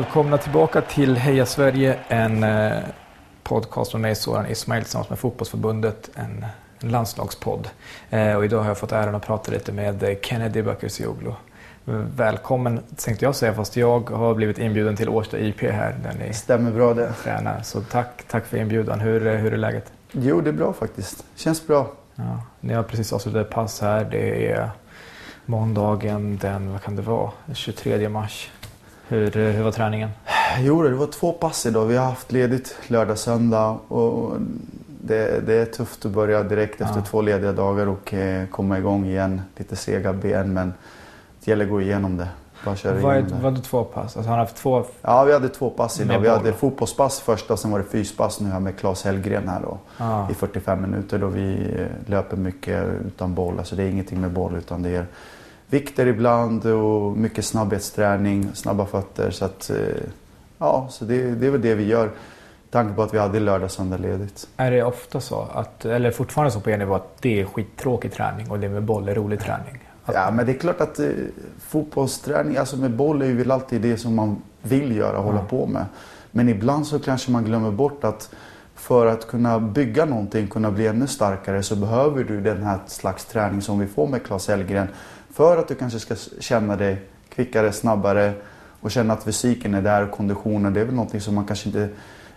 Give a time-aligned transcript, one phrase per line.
[0.00, 2.78] Välkomna tillbaka till Heja Sverige, en eh,
[3.42, 6.46] podcast med mig Soran Ismail tillsammans med Fotbollsförbundet, en,
[6.78, 7.68] en landslagspodd.
[8.10, 11.32] Eh, och idag har jag fått äran att prata lite med Kennedy Bakircioglu.
[12.16, 15.96] Välkommen tänkte jag säga, fast jag har blivit inbjuden till Årsta IP här.
[16.02, 17.12] Där ni Stämmer bra det.
[17.12, 17.62] Tränar.
[17.62, 19.00] Så tack, tack för inbjudan.
[19.00, 19.92] Hur, hur är läget?
[20.12, 21.24] Jo, det är bra faktiskt.
[21.34, 21.92] Känns bra.
[22.14, 24.04] Ja, ni har precis avslutat ett pass här.
[24.04, 24.70] Det är
[25.46, 28.50] måndagen den, vad kan det vara, 23 mars.
[29.10, 30.10] Hur, hur var träningen?
[30.58, 31.86] Jo, det var två pass idag.
[31.86, 33.78] Vi har haft ledigt lördag, söndag.
[33.88, 34.32] Och
[34.86, 37.04] det, det är tufft att börja direkt efter ja.
[37.04, 39.42] två lediga dagar och eh, komma igång igen.
[39.56, 40.74] Lite sega ben, men
[41.44, 42.28] det gäller att gå igenom det.
[42.64, 43.42] Bara köra igenom det.
[43.42, 44.16] Var det två pass?
[44.16, 44.84] Alltså, han haft två...
[45.02, 46.20] Ja, vi hade två pass idag.
[46.20, 49.78] Vi hade fotbollspass första, sen var det fyspass nu här med Claes Hellgren här då.
[49.98, 50.30] Ah.
[50.30, 53.58] I 45 minuter då vi eh, löper mycket utan boll.
[53.58, 55.06] Alltså det är ingenting med boll utan det är
[55.70, 59.30] vikter ibland och mycket snabbhetsträning, snabba fötter.
[59.30, 59.76] Så att, eh,
[60.58, 62.10] ja, så det, det är väl det vi gör.
[62.70, 64.48] Tanke på att vi hade lördag, söndag ledigt.
[64.56, 68.12] Är det ofta så, att, eller fortfarande så på er nivå, att det är skittråkig
[68.12, 69.78] träning och det med boll är rolig träning?
[70.04, 70.14] Att...
[70.14, 71.08] Ja, men det är klart att eh,
[71.60, 75.34] fotbollsträning, alltså med boll är ju väl alltid det som man vill göra, och mm.
[75.34, 75.84] hålla på med.
[76.30, 78.30] Men ibland så kanske man glömmer bort att
[78.74, 83.24] för att kunna bygga någonting, kunna bli ännu starkare så behöver du den här slags
[83.24, 84.88] träning som vi får med Claes Elgren.
[85.32, 88.32] För att du kanske ska känna dig kvickare, snabbare
[88.80, 90.74] och känna att fysiken är där och konditionen.
[90.74, 91.88] Det är väl någonting som man kanske inte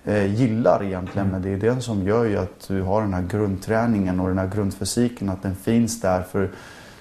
[0.05, 1.27] eh, gillar egentligen.
[1.27, 4.37] Men det är det som gör ju att du har den här grundträningen och den
[4.37, 5.29] här grundfysiken.
[5.29, 6.49] Att den finns där för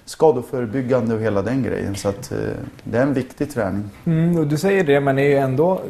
[0.05, 1.95] skadeförebyggande och hela den grejen.
[1.95, 2.39] Så att eh,
[2.85, 3.91] det är en viktig träning.
[4.05, 5.81] Mm, och du säger det men är ju ändå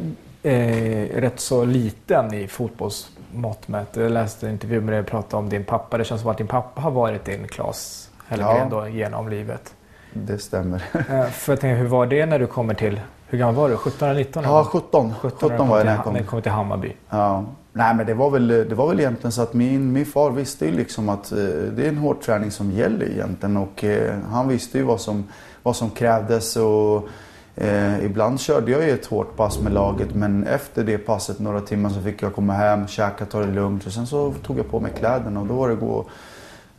[0.43, 3.89] eh, rätt så liten i fotbollsmått mätt.
[3.93, 5.97] Jag läste en intervju med dig och pratade om din pappa.
[5.97, 8.87] Det känns som att din pappa har varit din Klas Hellgren ja.
[8.87, 9.73] genom livet.
[10.13, 10.83] Det stämmer.
[10.93, 13.77] Eh, för jag tänker, hur var det när du kommer till, hur gammal var du?
[13.77, 14.43] 17 eller 19?
[14.43, 15.13] Ja, 17.
[15.21, 16.13] 17, 17 var jag när jag kom.
[16.13, 16.95] När du kom till Hammarby.
[17.09, 17.45] Ja.
[17.75, 20.65] Nej men det var, väl, det var väl egentligen så att min, min far visste
[20.65, 21.37] ju liksom att eh,
[21.75, 23.57] det är en hård träning som gäller egentligen.
[23.57, 25.23] Och eh, han visste ju vad som,
[25.63, 26.55] vad som krävdes.
[26.55, 27.07] Och,
[27.55, 31.59] eh, ibland körde jag ju ett hårt pass med laget men efter det passet några
[31.59, 33.85] timmar så fick jag komma hem, käka, ta det lugnt.
[33.85, 36.05] Och sen så tog jag på mig kläderna och då var det gå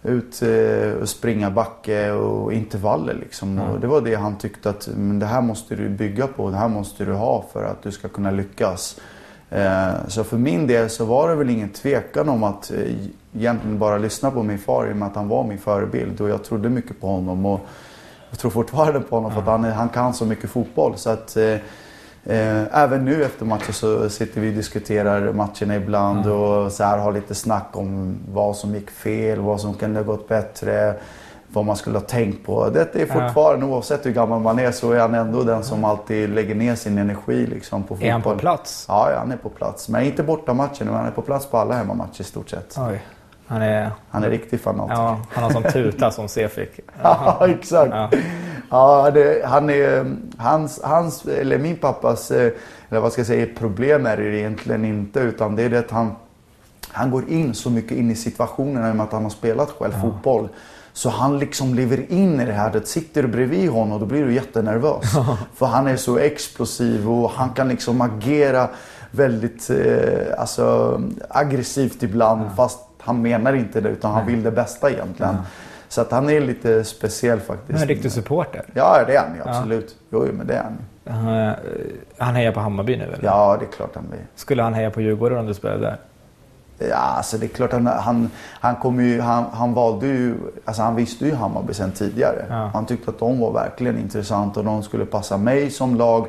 [0.05, 3.59] ut eh, och springa backe och intervaller liksom.
[3.59, 3.71] Mm.
[3.71, 6.57] Och det var det han tyckte att men det här måste du bygga på, det
[6.57, 9.01] här måste du ha för att du ska kunna lyckas.
[9.51, 12.79] Eh, så för min del så var det väl ingen tvekan om att eh,
[13.35, 16.29] egentligen bara lyssna på min far i och med att han var min förebild och
[16.29, 17.47] jag trodde mycket på honom.
[17.47, 17.61] Och
[18.31, 20.97] jag tror fortfarande på honom för att han, han kan så mycket fotboll.
[20.97, 21.37] Så att,
[22.27, 26.39] Eh, även nu efter matchen så sitter vi och diskuterar matcherna ibland mm.
[26.39, 30.05] och så här har lite snack om vad som gick fel, vad som kunde ha
[30.05, 30.95] gått bättre,
[31.49, 32.69] vad man skulle ha tänkt på.
[32.69, 33.73] Det är fortfarande, ja.
[33.73, 36.99] oavsett hur gammal man är, så är han ändå den som alltid lägger ner sin
[36.99, 38.09] energi liksom, på fotboll.
[38.09, 38.85] Är han på plats?
[38.89, 39.89] Ja han är på plats.
[39.89, 42.77] Men inte borta matchen, men han är på plats på alla hemmamatcher i stort sett.
[42.79, 43.03] Oj.
[43.47, 45.03] Han är, han är riktig fanatiker.
[45.03, 46.81] Ja, han har sån tuta som fick.
[47.03, 47.93] ja, exakt.
[47.93, 48.11] Ja.
[48.71, 52.53] Ja, det, han är, hans, hans, eller min pappas, eh,
[52.89, 55.21] eller vad ska jag säga, problem är det egentligen inte.
[55.21, 56.13] Utan det är det att han,
[56.89, 59.71] han går in så mycket in i situationerna i och med att han har spelat
[59.71, 60.01] själv ja.
[60.01, 60.49] fotboll.
[60.93, 62.73] Så han liksom lever in i det här.
[62.73, 65.05] Det sitter du bredvid honom då blir du jättenervös.
[65.55, 68.69] För han är så explosiv och han kan liksom agera
[69.11, 72.43] väldigt eh, alltså, aggressivt ibland.
[72.43, 72.51] Ja.
[72.57, 75.35] Fast han menar inte det utan han vill det bästa egentligen.
[75.35, 75.45] Ja.
[75.89, 77.83] Så att han är lite speciell faktiskt.
[77.83, 78.65] En riktig supporter?
[78.75, 79.97] Ja, det är han ju absolut.
[80.11, 80.19] Ja.
[80.19, 81.55] Jo, men det är han han,
[82.19, 83.19] han hejar på Hammarby nu eller?
[83.23, 84.21] Ja, det är klart han vill.
[84.35, 85.97] Skulle han heja på Djurgården om du spelade där?
[86.79, 90.35] Ja, alltså det är klart han, han, han, kom ju, han, han valde ju,
[90.65, 92.47] alltså han visste ju Hammarby sen tidigare.
[92.49, 92.71] Ja.
[92.75, 96.27] Han tyckte att de var verkligen intressanta och de skulle passa mig som lag.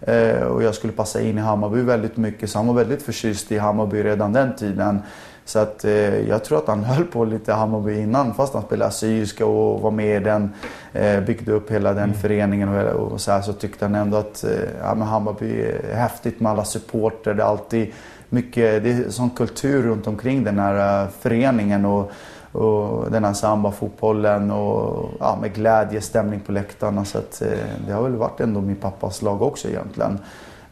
[0.00, 2.50] Eh, och jag skulle passa in i Hammarby väldigt mycket.
[2.50, 5.02] Så han var väldigt förtjust i Hammarby redan den tiden.
[5.48, 8.88] Så att eh, jag tror att han höll på lite Hammarby innan fast han spelade
[8.88, 10.50] Assyriska och var med i den.
[10.92, 12.16] Eh, byggde upp hela den mm.
[12.16, 14.50] föreningen och, och så här, så tyckte han ändå att eh,
[14.82, 17.34] ja, men Hammarby är häftigt med alla supporter.
[17.34, 17.92] Det är alltid
[18.28, 21.84] mycket, det är sån kultur runt omkring den här uh, föreningen.
[21.84, 22.10] Och,
[22.52, 27.04] och den här samba-fotbollen och ja, med glädje, stämning på läktarna.
[27.04, 27.48] Så att, eh,
[27.86, 30.18] det har väl varit ändå min pappas lag också egentligen.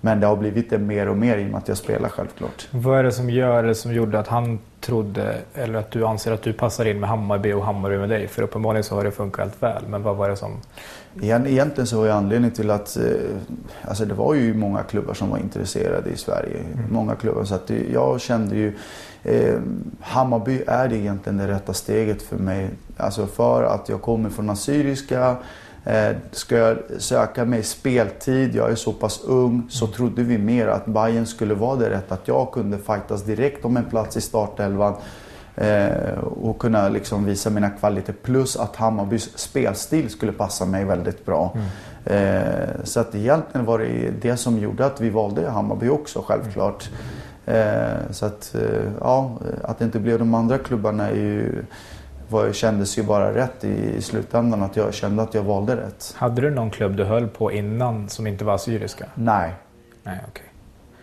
[0.00, 2.68] Men det har blivit det mer och mer i och med att jag spelar självklart.
[2.70, 6.32] Vad är det som gör det som gjorde att han trodde, eller att du anser
[6.32, 8.28] att du passar in med Hammarby och Hammarby med dig?
[8.28, 9.82] För uppenbarligen så har det funkat helt väl.
[9.88, 10.60] Men vad var det som...
[11.22, 13.02] Egentligen så var anledningen till att, eh,
[13.82, 16.58] alltså det var ju många klubbar som var intresserade i Sverige.
[16.58, 16.84] Mm.
[16.90, 17.44] Många klubbar.
[17.44, 18.72] Så att jag kände ju,
[19.22, 19.54] eh,
[20.00, 22.68] Hammarby är egentligen det rätta steget för mig.
[22.96, 25.36] Alltså för att jag kommer från Assyriska
[26.32, 29.94] ska jag söka mig speltid, jag är så pass ung, så Mm.
[29.96, 32.12] trodde vi mer att Bayern skulle vara det rätt.
[32.12, 34.94] Att jag kunde fightas direkt om en plats i startelvan.
[35.56, 38.12] Eh, och kunna liksom visa mina kvaliteter.
[38.22, 41.56] Plus att Hammarbys spelstil skulle passa mig väldigt bra.
[42.04, 46.90] Eh, så att egentligen var det det som gjorde att vi valde Hammarby också självklart.
[47.46, 51.64] Eh, så att, eh, ja, att det inte blev de andra klubbarna är ju,
[52.28, 54.62] var, kändes ju bara rätt i, i slutändan.
[54.62, 56.14] Att jag kände att jag valde rätt.
[56.16, 59.06] Hade du någon klubb du höll på innan som inte var assyriska?
[59.14, 59.52] Nej,
[60.02, 60.42] Nej, okej.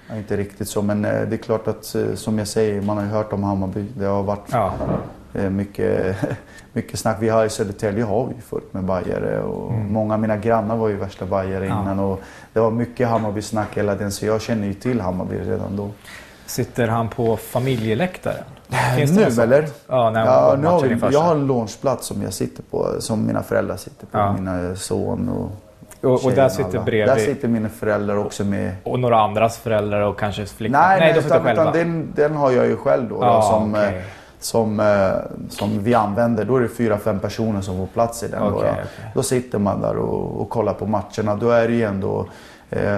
[0.10, 2.98] Ja, Inte riktigt så, men eh, det är klart att eh, som jag säger, man
[2.98, 3.86] har ju hört om Hammarby.
[3.98, 4.74] Det har varit Ja.
[5.34, 6.16] eh, mycket,
[6.74, 7.18] mycket snack.
[7.20, 9.94] Vi har i Södertälje har vi fullt med bajare och Mm.
[9.94, 11.82] många av mina grannar var ju värsta bajare Ja.
[11.82, 12.00] innan.
[12.00, 12.22] Och
[12.54, 15.90] det var mycket Hammarby-snack hela tiden, så jag känner ju till Hammarby redan då.
[16.46, 18.44] Sitter han på familjeläktaren?
[18.98, 19.66] Finns det nu eller?
[19.88, 23.26] Ja, när Ja, nu har vi, jag har en launchplats som jag sitter på, som
[23.28, 24.18] mina föräldrar sitter på.
[24.18, 24.34] Ja.
[24.34, 25.52] Mina son och
[26.12, 28.72] Och, och där sitter bredvid Där sitter mina föräldrar också med.
[28.84, 30.78] och några andras föräldrar och kanske flickor?
[30.78, 33.18] Nej, nej, sitter utan, utan den, den har jag ju själv då.
[33.22, 33.98] Ja, då som, okej.
[33.98, 34.04] eh,
[34.40, 35.12] som, eh,
[35.50, 36.46] som vi använder.
[36.46, 38.40] Då är det fyra, fem personer som får plats i den.
[38.42, 38.82] då, Okej, då.
[38.82, 39.12] okej.
[39.16, 41.36] då sitter man där och, och kollar på matcherna.
[41.36, 42.26] Då är det ju ändå eh,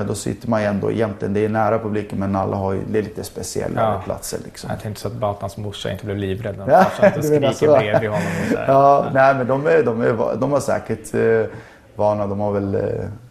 [0.07, 3.00] då sitter man ju ändå egentligen, det är nära publiken men alla har ju, det
[3.00, 4.01] är lite speciellare Ja.
[4.06, 4.69] platser liksom.
[4.69, 7.24] Jag tänkte så att Batans morsa inte blev livrädd när Ja, farsan
[7.54, 8.27] skriker bredvid honom.
[8.44, 8.68] Och så här.
[8.68, 11.51] Ja, nej men de är, de är, de har säkert eh,
[11.95, 12.27] vana.
[12.27, 12.81] De har väl eh,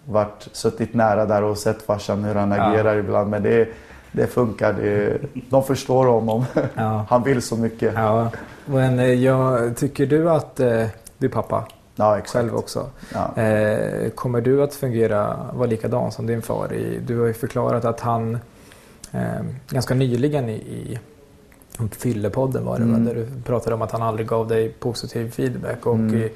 [0.04, 2.62] varit, suttit nära där och sett farsan hur han Ja.
[2.62, 3.30] agerar ibland.
[3.30, 3.68] Men det,
[4.12, 4.72] det funkar.
[4.72, 5.18] Det,
[5.50, 6.44] de förstår honom.
[6.74, 7.04] Ja.
[7.10, 7.94] Han vill så mycket.
[8.66, 10.86] Men eh, jag, tycker du att eh,
[11.18, 11.64] du pappa
[11.96, 12.30] exakt.
[12.32, 12.90] själv också?
[13.14, 13.42] Ja.
[13.42, 16.72] Eh, kommer du att fungera, vara likadan som din far?
[16.72, 18.38] I, du har ju förklarat att han
[19.12, 19.20] eh,
[19.68, 20.98] ganska nyligen i, i
[21.90, 23.04] Fyllepodden var det Mm.
[23.04, 25.86] där du pratade om att han aldrig gav dig positiv feedback.
[25.86, 26.14] Och Mm.
[26.14, 26.30] i,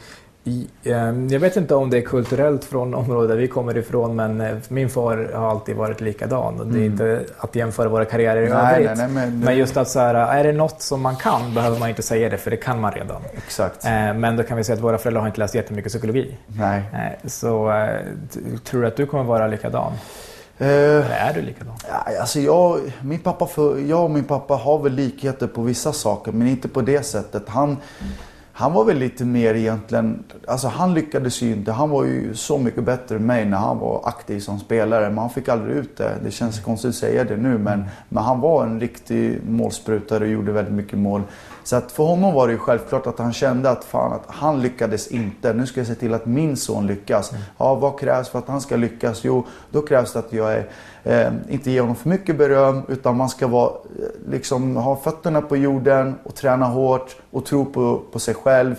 [1.31, 4.89] jag vet inte om det är kulturellt från området vi kommer ifrån men eh, min
[4.91, 6.57] far har alltid varit likadan.
[6.57, 6.85] Det är Mm.
[6.85, 8.87] inte att jämföra våra karriärer i Nej, övrigt.
[8.99, 11.79] nej, nej, men, Men just att så här, är det något som man kan behöver
[11.79, 13.23] man inte säga det för det kan man redan.
[13.37, 13.85] Exakt.
[13.85, 16.37] Eh, Men då kan vi säga att våra föräldrar har inte läst jättemycket psykologi.
[16.47, 16.83] Nej.
[16.93, 17.73] Eh, Så
[18.65, 19.93] tror du att du kommer vara likadan?
[20.61, 21.75] Eller är du likadan?
[22.21, 26.33] Alltså jag, min pappa för, jag och min pappa har väl likheter på vissa saker
[26.33, 27.43] men inte på det sättet.
[27.49, 27.77] Han,
[28.59, 31.73] han var väl lite mer egentligen, alltså han lyckades ju inte.
[31.73, 35.09] Han var ju så mycket bättre än mig när han var aktiv som spelare.
[35.09, 36.15] Men han fick aldrig ut det.
[36.25, 40.31] Det känns konstigt att säga det nu men, men han var en riktig målsprutare och
[40.31, 41.23] gjorde väldigt mycket mål.
[41.65, 44.63] Så att för honom var det ju självklart att han kände att fan att han
[44.63, 45.53] lyckades inte.
[45.53, 47.33] Nu ska jag se till att min son lyckas.
[47.59, 49.25] Ja, vad krävs för att han ska lyckas?
[49.25, 50.67] Jo, då krävs det att jag är,
[51.09, 55.41] eh, inte ger honom för mycket beröm utan man ska vara, eh, liksom, ha fötterna
[55.41, 58.75] på jorden och träna hårt och tro på, på sig själv.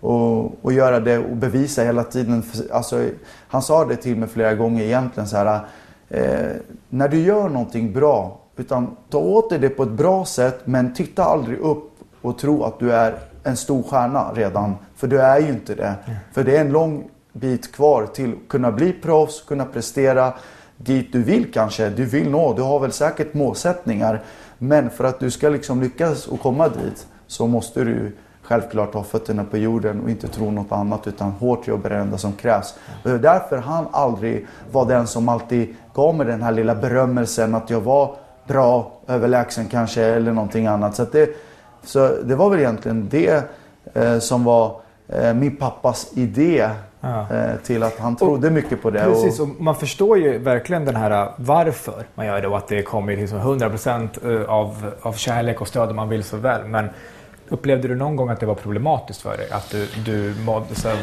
[0.00, 2.42] Och, och göra det och bevisa hela tiden.
[2.72, 3.08] Alltså,
[3.48, 5.60] han sa det till mig flera gånger egentligen så här.
[6.08, 6.50] Eh,
[6.88, 10.94] när du gör någonting bra, utan ta åt dig det på ett bra sätt men
[10.94, 11.90] titta aldrig upp
[12.22, 14.74] och tro att du är en stor stjärna redan.
[14.96, 15.94] För du är ju inte det.
[16.32, 20.32] För det är en lång bit kvar till att kunna bli proffs, kunna prestera
[20.84, 21.88] dit du vill kanske.
[21.88, 24.22] Du vill nå, du har väl säkert målsättningar.
[24.58, 29.02] Men för att du ska liksom lyckas och komma dit så måste du självklart ha
[29.02, 32.32] fötterna på jorden och inte tro något annat utan hårt jobb är det enda som
[32.32, 32.74] krävs.
[33.02, 36.74] Och det är därför han aldrig var den som alltid gav mig den här lilla
[36.74, 38.16] berömmelsen att jag var
[38.46, 40.96] bra, överlägsen kanske eller någonting annat.
[40.96, 41.30] Så, att det,
[41.84, 43.44] så det var väl egentligen det
[43.94, 46.70] eh, som var eh, min pappas idé
[47.04, 47.36] Ja.
[47.36, 49.00] eh, till att han trodde mycket på det.
[49.04, 52.56] Precis, och, och man förstår ju verkligen den här uh, varför man gör det och
[52.56, 56.36] att det kommer liksom 100% uh, av, av kärlek och stöd om man vill så
[56.36, 56.64] väl.
[56.64, 56.88] Men
[57.48, 59.50] upplevde du någon gång att det var problematiskt för dig?
[59.50, 60.96] Att du, du mådde så här-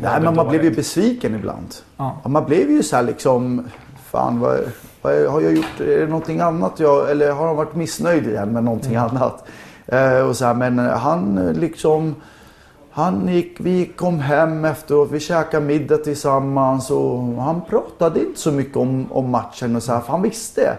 [0.00, 0.76] nej, men man blev ju dåligt?
[0.76, 1.74] besviken ibland.
[1.96, 2.16] Ja.
[2.26, 3.68] Man blev ju så här liksom,
[4.10, 4.60] fan vad,
[5.02, 5.80] vad har jag gjort?
[5.80, 9.04] Är det någonting annat jag, eller har han varit missnöjd igen med någonting Mm.
[9.10, 9.44] annat?
[9.86, 12.14] Eh, och så här, men han eh, liksom,
[12.96, 18.52] han gick, vi kom hem efteråt, vi käkade middag tillsammans och han pratade inte så
[18.52, 20.78] mycket om, om matchen och så här, för han visste.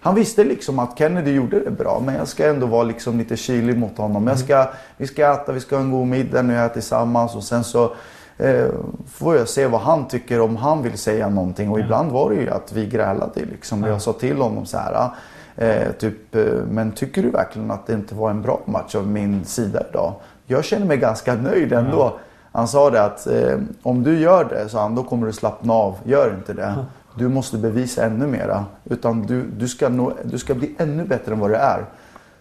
[0.00, 3.36] Han visste liksom att Kennedy gjorde det bra men jag ska ändå vara liksom lite
[3.36, 4.26] kylig mot honom.
[4.26, 7.44] Jag ska, vi ska äta, vi ska ha en god middag nu här tillsammans och
[7.44, 7.92] sen så
[8.38, 8.68] eh,
[9.06, 11.70] får jag se vad han tycker om han vill säga någonting.
[11.70, 13.82] Och ibland var det ju att vi grälade liksom.
[13.82, 15.10] Jag sa till honom så här.
[15.56, 19.06] Eh, typ, eh, men tycker du verkligen att det inte var en bra match av
[19.06, 20.14] min sida idag?
[20.46, 22.18] Jag känner mig ganska nöjd ändå.
[22.52, 25.72] Han sa det att eh, om du gör det, så han, då kommer du slappna
[25.72, 25.96] av.
[26.04, 26.84] Gör inte det.
[27.14, 28.64] Du måste bevisa ännu mera.
[28.84, 31.84] Utan du, du, ska nå, du ska bli ännu bättre än vad du är.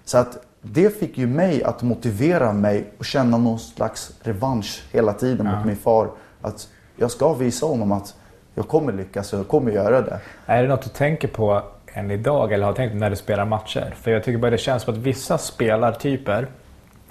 [0.05, 5.13] Så att det fick ju mig att motivera mig och känna någon slags revansch hela
[5.13, 6.09] tiden mot min far.
[6.41, 8.15] Att jag ska visa honom att
[8.55, 10.19] jag kommer lyckas och jag kommer göra det.
[10.45, 11.61] Är det något du tänker på
[11.93, 13.93] än idag eller har tänkt när du spelar matcher?
[14.01, 16.47] För jag tycker bara det känns som att vissa spelartyper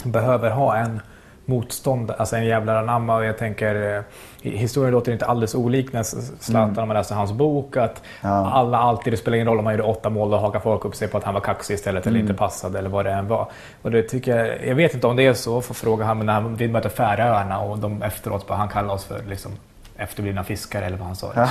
[0.04, 1.00] behöver ha en
[1.44, 3.16] motståndare, alltså en jävla anamma.
[3.16, 6.78] Och jag tänker, eh, historien låter inte alldeles olik när Zlatan, mm.
[6.78, 8.50] om man läser hans bok, att ja.
[8.52, 10.94] alla alltid, det spelar ingen roll om man gjorde åtta mål, och hakar folk upp
[10.94, 12.14] sig på att han var kaxig istället mm.
[12.14, 13.48] eller inte passade eller vad det än var.
[13.82, 16.40] Och det tycker jag, jag vet inte om det är så, får fråga honom när
[16.40, 19.52] vi möter Färöarna och de efteråt, han kallar oss för liksom
[19.96, 21.26] efterblivna fiskare eller vad han sa.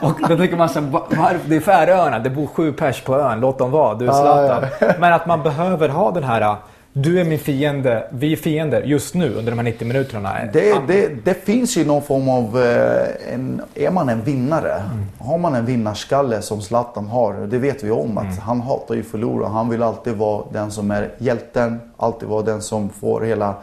[0.00, 3.18] och, och då tänker man så här, det är Färöarna, det bor sju pers på
[3.18, 4.62] ön, låt dem vara, du är Zlatan.
[4.80, 4.92] Ja, ja.
[4.98, 6.56] Men att man behöver ha den här
[6.96, 10.32] du är min fiende, vi är fiender just nu under de här 90 minuterna.
[10.52, 15.06] Det, det, det finns ju någon form av, eh, en, är man en vinnare, mm.
[15.18, 18.38] har man en vinnarskalle som Zlatan har, det vet vi om att mm.
[18.38, 19.48] han hatar ju förlora.
[19.48, 23.54] Han vill alltid vara den som är hjälten, alltid vara den som får hela,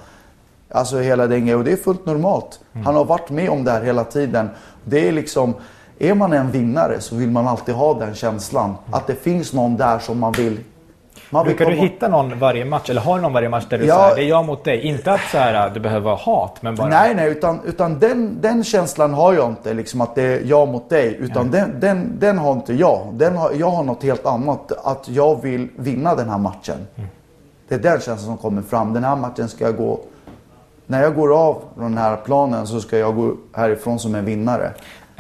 [0.70, 2.60] alltså hela den Och det är fullt normalt.
[2.74, 2.86] Mm.
[2.86, 4.50] Han har varit med om det här hela tiden.
[4.84, 5.54] Det är liksom,
[6.00, 8.66] är man en vinnare så vill man alltid ha den känslan.
[8.66, 8.80] Mm.
[8.92, 10.60] Att det finns någon där som man vill
[11.34, 11.76] man Brukar komma...
[11.76, 12.90] du hitta någon varje match?
[12.90, 13.96] Eller har du någon varje match där du ja.
[13.96, 14.82] säger det är jag mot dig?
[14.82, 16.88] Inte att så här, du behöver ha hat, men bara...
[16.88, 19.74] Nej, nej, utan, utan den, den känslan har jag inte.
[19.74, 21.18] Liksom att det är jag mot dig.
[21.20, 21.60] Utan ja.
[21.60, 23.08] den, den, den har inte jag.
[23.14, 24.72] Den har, jag har något helt annat.
[24.84, 26.88] Att jag vill vinna den här matchen.
[26.96, 27.10] Mm.
[27.68, 28.94] Det är den känslan som kommer fram.
[28.94, 30.00] Den här matchen ska jag gå...
[30.88, 34.72] När jag går av den här planen så ska jag gå härifrån som en vinnare.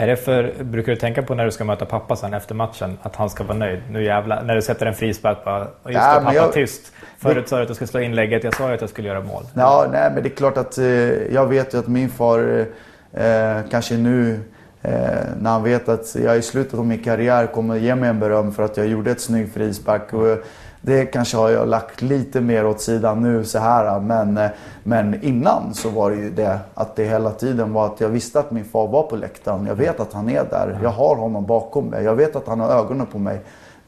[0.01, 2.97] Är det för, brukar du tänka på när du ska möta pappa sen efter matchen
[3.01, 3.79] att han ska vara nöjd?
[3.89, 6.93] Nu jävlar, när du sätter en frispark bara, och just ja, det, pappa jag, tyst.
[7.17, 9.21] Förut sa du att du skulle slå inlägget, jag sa ju att jag skulle göra
[9.21, 9.43] mål.
[9.53, 10.85] Ja, nej men det är klart att eh,
[11.33, 12.65] jag vet ju att min far
[13.13, 14.39] eh, kanske nu
[14.81, 14.91] eh,
[15.41, 18.51] när han vet att jag i slutet av min karriär kommer ge mig en beröm
[18.51, 20.13] för att jag gjorde ett snyggt frispark.
[20.13, 20.37] Och,
[20.81, 23.99] det kanske har jag lagt lite mer åt sidan nu så här.
[23.99, 24.39] Men,
[24.83, 28.39] men innan så var det ju det att det hela tiden var att jag visste
[28.39, 29.65] att min far var på läktaren.
[29.65, 30.79] Jag vet att han är där.
[30.83, 32.03] Jag har honom bakom mig.
[32.03, 33.41] Jag vet att han har ögonen på mig.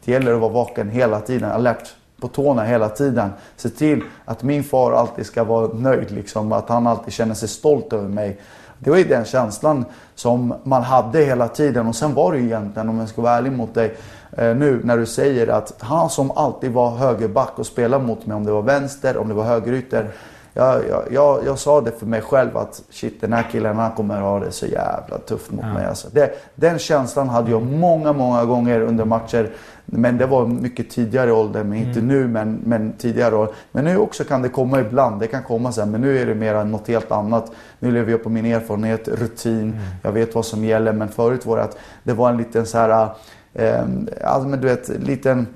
[0.05, 3.29] Det gäller att vara vaken hela tiden, alert på tårna hela tiden.
[3.55, 7.49] Se till att min far alltid ska vara nöjd, liksom, att han alltid känner sig
[7.49, 8.39] stolt över mig.
[8.79, 12.45] Det var ju den känslan som man hade hela tiden och sen var det ju
[12.45, 13.97] egentligen, om jag ska vara ärlig mot dig,
[14.37, 18.37] eh, nu när du säger att han som alltid var högerback och spelade mot mig,
[18.37, 20.09] om det var vänster, om det var högerytter.
[20.53, 23.91] Jag, jag, jag, jag sa det för mig själv att shit den här killen han
[23.91, 25.73] kommer ha det så jävla tufft mot ja.
[25.73, 25.85] mig.
[25.85, 26.07] Alltså.
[26.11, 29.49] Det, den känslan hade jag många, många gånger under matcher.
[29.85, 32.07] Men det var mycket tidigare ålder, men inte mm.
[32.07, 33.47] nu men, men tidigare.
[33.71, 35.91] Men nu också kan det komma ibland, det kan komma sen.
[35.91, 37.51] Men nu är det mer något helt annat.
[37.79, 39.75] Nu lever jag på min erfarenhet, rutin, mm.
[40.01, 40.93] jag vet vad som gäller.
[40.93, 43.09] Men förut var det att det var en liten så här,
[43.53, 43.81] eh,
[44.23, 45.47] alltså, men du vet, liten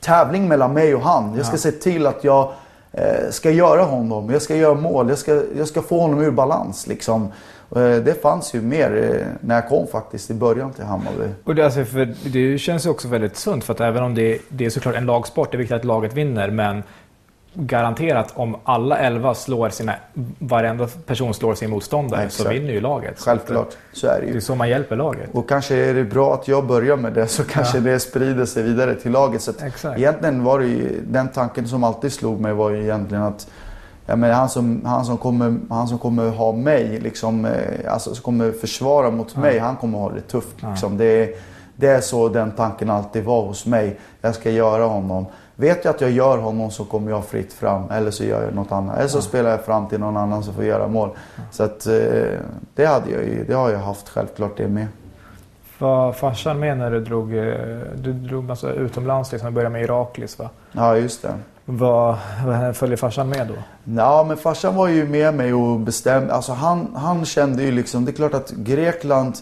[0.00, 1.34] tävling mellan mig och han.
[1.36, 1.58] Jag ska ja.
[1.58, 2.52] se till att jag
[2.92, 6.30] eh, ska göra honom, jag ska göra mål, jag ska, jag ska få honom ur
[6.30, 7.28] balans liksom.
[7.76, 11.28] Eh, det fanns ju mer eh, när jag kom faktiskt i början till Hammarby.
[11.44, 14.38] Och det, alltså, för det känns ju också väldigt sunt för att även om det,
[14.48, 16.82] det är såklart en lagsport, det är viktigt att laget vinner men
[17.54, 19.94] garanterat om alla elva slår sina,
[20.38, 22.42] varenda person slår sin motståndare Exakt.
[22.42, 23.18] så vinner ju laget.
[23.18, 24.32] Självklart, så är det ju.
[24.32, 25.30] Det är så man hjälper laget.
[25.32, 27.84] Och kanske är det bra att jag börjar med det så kanske ja.
[27.84, 29.42] det sprider sig vidare till laget.
[29.42, 29.98] Så Exakt.
[29.98, 33.46] Egentligen var det ju, den tanken som alltid slog mig var ju egentligen att
[34.10, 38.14] ja, men han, som, han, som kommer, han som kommer ha mig, liksom, eh, alltså
[38.14, 40.56] som kommer försvara mot mig, han kommer ha det tufft.
[40.70, 40.96] Liksom.
[40.96, 41.34] Det, är,
[41.76, 43.98] det är så den tanken alltid var hos mig.
[44.20, 45.26] Jag ska göra honom.
[45.56, 47.90] Vet jag att jag gör honom så kommer jag fritt fram.
[47.90, 48.98] Eller så gör jag något annat.
[48.98, 49.22] Eller så ja.
[49.22, 51.10] spelar jag fram till någon annan som får göra mål.
[51.36, 51.42] Ja.
[51.50, 51.92] Så att eh,
[52.74, 54.86] det, hade jag ju, det har jag haft självklart det med.
[55.78, 57.54] Var farsan med när du drog, eh,
[57.96, 59.32] du drog massa utomlands?
[59.32, 60.50] Liksom, började med Iraklis va?
[60.72, 61.34] Ja just det.
[61.72, 62.16] Vad,
[62.74, 63.54] följer farsan med då?
[63.96, 66.34] Ja, men farsan var ju med mig och bestämde.
[66.34, 69.34] Alltså han, han kände ju liksom, det är klart att Grekland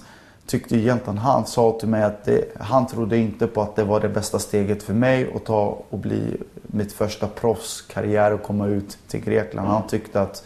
[0.46, 4.00] tyckte egentligen, han sa till mig att det, han trodde inte på att det var
[4.00, 8.98] det bästa steget för mig att ta och bli mitt första proffskarriär och komma ut
[9.08, 9.68] till Grekland.
[9.68, 10.44] Han tyckte att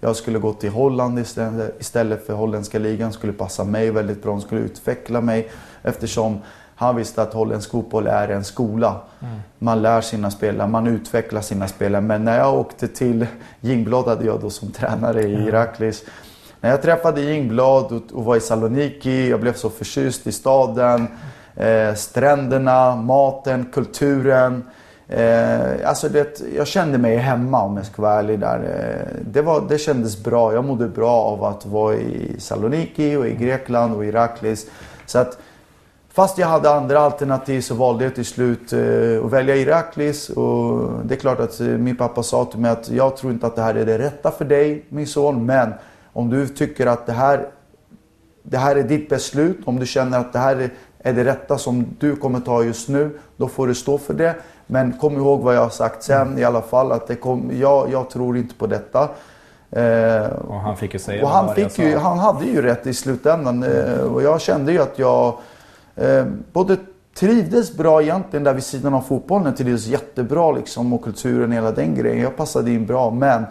[0.00, 3.12] jag skulle gå till Holland istället, istället för holländska ligan.
[3.12, 5.50] skulle passa mig väldigt bra, skulle utveckla mig
[5.82, 6.40] eftersom
[6.80, 8.96] han visste att holländsk fotboll är en skola.
[9.20, 9.40] Mm.
[9.58, 12.02] Man lär sina spelare, man utvecklar sina spelare.
[12.02, 13.26] Men när jag åkte till
[13.60, 16.04] Jingblad hade jag då som tränare i Iraklis.
[16.60, 21.06] När jag träffade Jingblad och var i Saloniki, jag blev så förtjust i staden.
[21.56, 24.64] Eh, stränderna, maten, kulturen.
[25.08, 28.58] Eh, alltså det, jag kände mig hemma om jag ska vara ärlig där.
[28.58, 30.54] Eh, det, var, det kändes bra.
[30.54, 34.66] Jag mådde bra av att vara i Saloniki och i Grekland och i Iraklis.
[35.06, 35.38] Så att
[36.12, 40.28] Fast jag hade andra alternativ så valde jag till slut eh, att välja Iraklis.
[40.28, 43.46] Och det är klart att eh, min pappa sa till mig att jag tror inte
[43.46, 45.46] att det här är det rätta för dig min son.
[45.46, 45.72] Men
[46.12, 47.48] om du tycker att det här
[48.42, 49.58] det här är ditt beslut.
[49.64, 53.18] Om du känner att det här är, det rätta som du kommer ta just nu,
[53.36, 54.34] då får du stå för det.
[54.66, 56.38] Men kom ihåg vad jag har sagt sen mm.
[56.38, 56.92] i alla fall.
[56.92, 59.08] Att det kom, jag, jag tror inte på detta.
[59.70, 62.94] Eh, och han fick ju säga och han, fick ju, han hade ju rätt i
[62.94, 63.62] slutändan.
[63.62, 65.34] Eh, och jag kände ju att jag
[66.00, 66.76] eh, både
[67.14, 69.54] trivdes bra egentligen där vid sidan av fotbollen.
[69.54, 72.22] Trivdes jättebra liksom och kulturen hela den grejen.
[72.22, 73.10] Jag passade in bra.
[73.10, 73.44] Men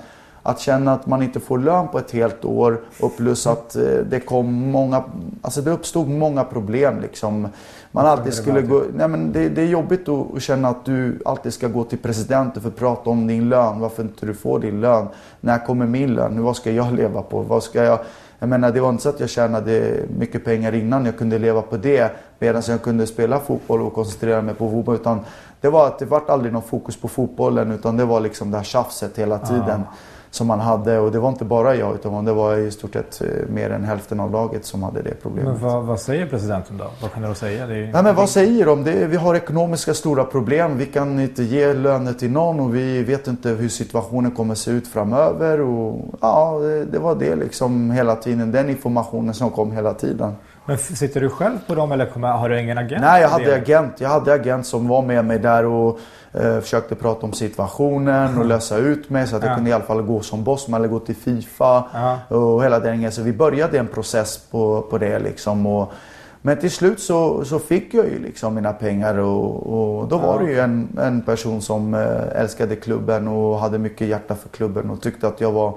[0.43, 3.83] att känna att man inte får lön på ett helt år och plus att eh,
[3.83, 5.03] det kom många,
[5.41, 7.47] alltså det uppstod många problem liksom.
[7.91, 11.19] Man alltid skulle gå, nej men det, det är jobbigt att, att, känna att du
[11.25, 13.79] alltid ska gå till presidenten för att prata om din lön.
[13.79, 15.07] Varför inte du får din lön?
[15.41, 16.43] När kommer min lön?
[16.43, 17.41] Vad ska jag leva på?
[17.41, 17.99] Vad ska jag...
[18.39, 21.61] Jag menar det var inte så att jag tjänade mycket pengar innan jag kunde leva
[21.61, 24.95] på det medan jag kunde spela fotboll och koncentrera mig på fotboll.
[24.95, 25.19] Utan
[25.61, 28.57] det var att det var aldrig någon fokus på fotbollen utan det var liksom det
[28.57, 29.83] här tjafset hela tiden.
[29.89, 29.93] Ah
[30.31, 30.99] som man hade.
[30.99, 33.83] Och det var inte bara jag utan det var i stort sett eh, mer än
[33.83, 35.53] hälften av laget som hade det problemet.
[35.53, 36.85] Men vad, vad säger presidenten då?
[37.01, 37.63] Vad kan du säga?
[37.63, 37.67] Är...
[37.67, 38.83] Nej, men vad säger de?
[38.83, 40.77] Det, vi har ekonomiska stora problem.
[40.77, 44.71] Vi kan inte ge löner till någon och vi vet inte hur situationen kommer se
[44.71, 45.61] ut framöver.
[45.61, 48.51] Och, ja, det, det var det liksom hela tiden.
[48.51, 50.35] Den informationen som kom hela tiden.
[50.69, 53.01] Men sitter du själv på dem eller har du ingen agent?
[53.01, 53.93] Nej, jag hade agent.
[53.97, 55.99] Jag hade agent som var med mig där och
[56.33, 59.83] eh, försökte prata om situationen och lösa ut mig så att jag kunde i alla
[59.83, 62.35] fall gå som bossman eller gå till Fifa ja.
[62.37, 63.11] och hela den grejen.
[63.11, 65.65] Så vi började en process på, på det liksom.
[65.65, 65.93] Och,
[66.41, 70.39] men till slut så, så fick jag ju liksom mina pengar och, och då var
[70.39, 74.89] det ju en, en person som eh, älskade klubben och hade mycket hjärta för klubben
[74.89, 75.73] och tyckte att jag var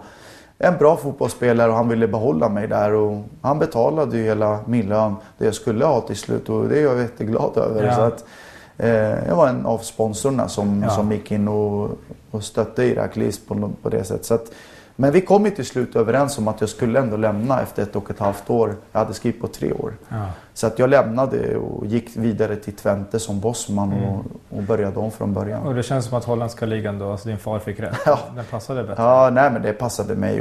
[0.63, 2.93] en bra fotbollsspelare och han ville behålla mig där.
[2.93, 6.79] Och han betalade ju hela min lön, det jag skulle ha till slut och det
[6.79, 7.87] är jag jätteglad över.
[7.87, 7.95] Ja.
[7.95, 8.25] Så att,
[8.79, 10.91] eh, jag var en av sponsorerna som, ja.
[10.91, 11.91] som gick in och,
[12.31, 14.25] och stötte Iraklis på, på det sättet.
[14.25, 14.53] Så att,
[15.03, 17.97] men vi kom ju till slut överens om att jag skulle ändå lämna efter ett
[17.97, 18.77] och ett halvt år.
[18.93, 19.95] Jag hade skrivit på tre år.
[20.09, 20.27] Ja.
[20.55, 24.05] Så att jag lämnade och gick vidare till Twente som bossman mm.
[24.05, 25.63] och, och, började om från början.
[25.63, 27.99] Och det känns som att holländska ligan då, alltså din far fick rätt?
[28.07, 28.19] Ja.
[28.37, 29.03] Den passade bättre?
[29.03, 30.37] Ja, nej men det passade mig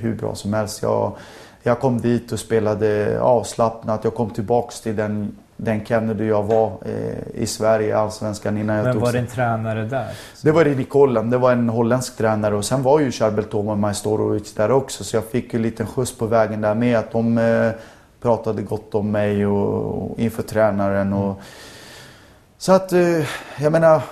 [0.00, 0.82] hur bra som helst.
[0.82, 1.16] Jag,
[1.62, 4.04] jag kom dit och spelade avslappnat.
[4.04, 8.76] Jag kom tillbaks till den den Kennedy jag var eh, i Sverige, i Allsvenskan innan
[8.76, 10.08] jag Men var din tränare där?
[10.42, 13.74] Det var Riddick Holland, det var en holländsk tränare och sen var ju Charbel Toma
[13.74, 17.12] Majstorovic där också så jag fick ju en liten skjuts på vägen där med att
[17.12, 17.70] de eh,
[18.20, 21.42] pratade gott om mig och, och inför tränaren och mm.
[22.58, 24.02] Så att eh, jag menar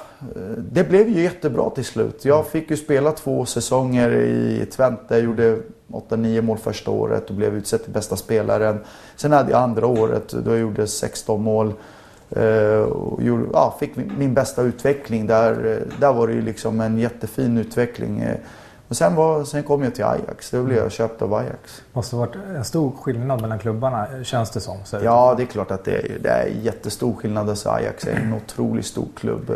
[0.59, 2.24] det blev ju jättebra till slut.
[2.24, 5.18] Jag fick ju spela två säsonger i Twente.
[5.18, 5.59] Gjorde
[6.09, 8.78] 8-9 mål första året och blev utsedd till bästa spelaren.
[9.16, 11.72] Sen hade jag andra året då jag gjorde 16 mål.
[12.30, 15.50] Eh, och gjorde, ja, fick min bästa utveckling där.
[15.50, 18.20] Eh, där var det ju liksom en jättefin utveckling.
[18.20, 18.37] Eh,
[18.88, 20.51] och sen, var, sen kom jag till Ajax.
[20.51, 21.83] Då blev jag köpt av Ajax.
[21.92, 24.79] Måste ha varit en stor skillnad mellan klubbarna känns det som.
[25.03, 27.49] ja, det är klart att det är, det är jättestor skillnad.
[27.49, 29.53] Alltså Ajax är en otroligt stor klubb.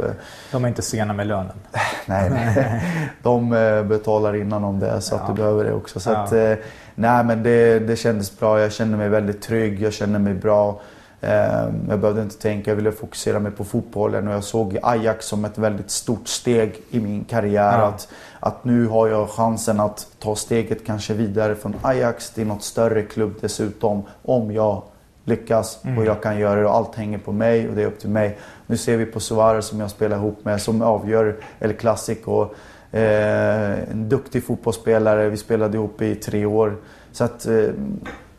[0.52, 1.52] De är inte sena med lönen.
[2.06, 2.82] nej, nej.
[3.22, 6.00] De eh, betalar innan om det så att du behöver det också.
[6.00, 6.16] Så ja.
[6.16, 6.54] att, eh,
[6.94, 8.60] nej, men det, det kändes bra.
[8.60, 9.82] Jag kände mig väldigt trygg.
[9.82, 10.80] Jag kände mig bra.
[11.20, 15.26] Ehm, jag behövde inte tänka, jag ville fokusera mig på fotbollen och jag såg Ajax
[15.26, 17.78] som ett väldigt stort steg i min karriär.
[17.78, 17.86] Ja.
[17.86, 18.08] Att,
[18.40, 23.02] att nu har jag chansen att ta steget kanske vidare från Ajax till något större
[23.02, 24.02] klubb dessutom.
[24.22, 24.82] Om jag
[25.24, 25.98] lyckas mm.
[25.98, 28.10] och jag kan göra det och allt hänger på mig och det är upp till
[28.10, 28.38] mig.
[28.66, 32.48] Nu ser vi på Suarez som jag spelar ihop med som avgör El Clasico.
[32.92, 36.76] Eh, en duktig fotbollsspelare, vi spelade ihop i tre år.
[37.12, 37.68] Så att eh,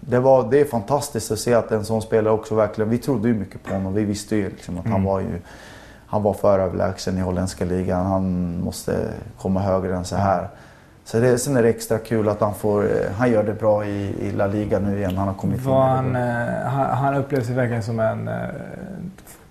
[0.10, 2.90] det, var, det är fantastiskt att se att en sån spelare också verkligen...
[2.90, 3.94] Vi trodde ju mycket på honom.
[3.94, 4.94] Vi visste ju liksom att mm.
[4.94, 5.42] han var ju...
[6.08, 8.06] Han var för överlägsen i holländska ligan.
[8.06, 10.48] Han måste komma högre än så här.
[11.06, 13.86] Så det, sen är det extra kul att han, får, eh, han gör det bra
[13.86, 15.18] i, i La Liga nu igen.
[15.18, 18.50] Han har kommit var han, eh, han, han upplevs verkligen som en, eh,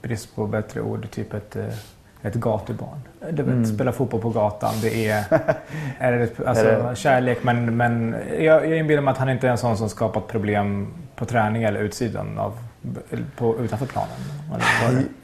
[0.03, 1.57] brist på bättre ord, typ ett
[2.23, 2.99] ett gatubarn.
[3.31, 3.67] Du vet, mm.
[3.67, 5.25] spela fotboll på gatan, det är,
[5.99, 6.97] är det, alltså, är det?
[6.97, 7.39] kärlek.
[7.43, 10.87] Men, men jag, jag inbillar mig att han inte är en sån som skapat problem
[11.17, 12.53] på träning eller utsidan av,
[13.37, 14.17] på, utanför planen.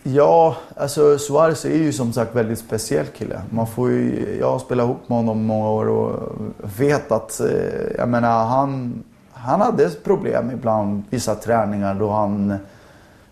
[0.02, 3.40] Ja, alltså Suarez är ju som sagt väldigt speciell kille.
[3.50, 6.32] Man får ju, jag har spelat ihop med honom många år och
[6.78, 7.46] vet att eh,
[7.98, 9.02] jag menar, han,
[9.32, 12.58] han hade problem ibland vissa träningar då han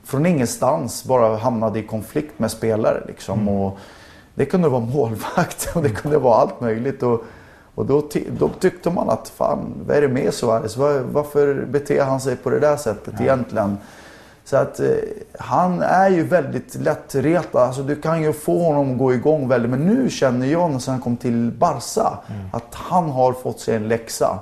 [0.04, 3.02] från ingenstans bara hamnade i konflikt med spelare.
[3.06, 3.40] Liksom.
[3.40, 3.54] Mm.
[3.54, 3.78] Och
[4.34, 7.02] det kunde vara målvakt och det kunde vara allt möjligt.
[7.02, 7.24] Och,
[7.74, 10.76] och då, då tyckte man att fan, vad är det med Suarez?
[10.76, 13.22] Var, varför beter han sig på det där sättet ja.
[13.24, 13.78] egentligen?
[14.44, 14.88] Så att eh,
[15.38, 17.62] han är ju väldigt lättretad.
[17.62, 19.70] Alltså du kan ju få honom att gå igång väldigt.
[19.70, 22.48] Men nu känner jag när han kom till Barca mm.
[22.52, 24.38] att han har fått sig en läxa.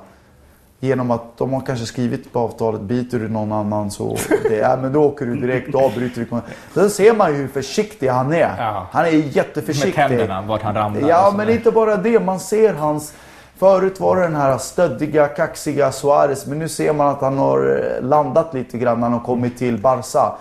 [0.83, 4.17] Genom att de har kanske skrivit på avtalet, biter du någon annan så
[4.49, 6.41] det är, men då åker du direkt, då avbryter du.
[6.83, 8.55] Då ser man ju hur försiktig han är.
[8.59, 8.87] Ja.
[8.93, 9.99] Han är jätteförsiktig.
[9.99, 11.09] Med tänderna, vart han ramlar.
[11.09, 12.21] Ja, och men inte bara det.
[12.21, 13.13] Man ser hans...
[13.59, 16.47] Förut var det den här stöddiga, kaxiga Suarez.
[16.47, 19.59] Men nu ser man att han har eh, landat lite grann när han har kommit
[19.59, 20.33] till Barca.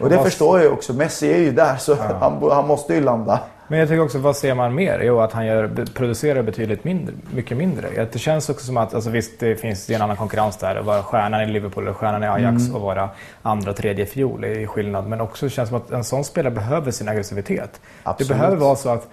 [0.00, 0.92] Och det vad- förstår jag också.
[0.92, 3.40] Messi är ju där så han, han måste ju landa.
[3.68, 5.00] Men jag tycker också, vad ser man mer?
[5.04, 8.06] Jo, att han gör, producerar betydligt mindre, mycket mindre.
[8.12, 10.76] Det känns också som att, alltså visst det finns det en annan konkurrens där.
[10.76, 12.74] Att vara stjärnan i Liverpool eller stjärnan i Ajax Mm.
[12.74, 13.10] och vara
[13.42, 15.06] andra, tredje fiol är skillnad.
[15.06, 17.80] Men också känns som att en sån spelare behöver sin aggressivitet.
[18.02, 18.28] Absolut.
[18.28, 19.08] Det behöver vara så att,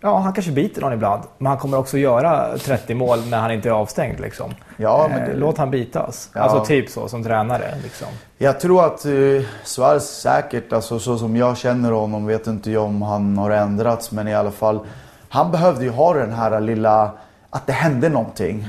[0.00, 1.22] ja han kanske biter någon ibland.
[1.38, 4.20] Men han kommer också göra 30 mål när han inte är avstängd.
[4.20, 4.54] Liksom.
[4.76, 6.30] Ja, men Eh, det- Låt han bitas.
[6.34, 6.40] Ja.
[6.40, 7.74] Alltså typ så, som tränare.
[7.82, 8.08] Liksom.
[8.38, 12.84] Jag tror att uh, Suarez säkert, alltså så som jag känner honom, vet inte jag
[12.84, 14.10] om han har ändrats.
[14.12, 14.80] Men i alla fall,
[15.28, 17.10] han behövde ju ha den här lilla,
[17.50, 18.66] att det hände någonting.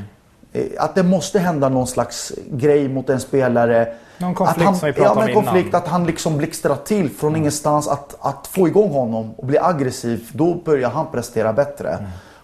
[0.53, 3.87] Eh, Att det måste hända någon slags grej mot en spelare.
[4.17, 5.81] Någon konflikt att han, som vi pratade ja, om men konflikt, innan.
[5.81, 7.87] att han liksom blixtrar till från ingenstans.
[7.87, 11.97] Att, att få igång honom och bli aggressiv, då börjar han prestera bättre.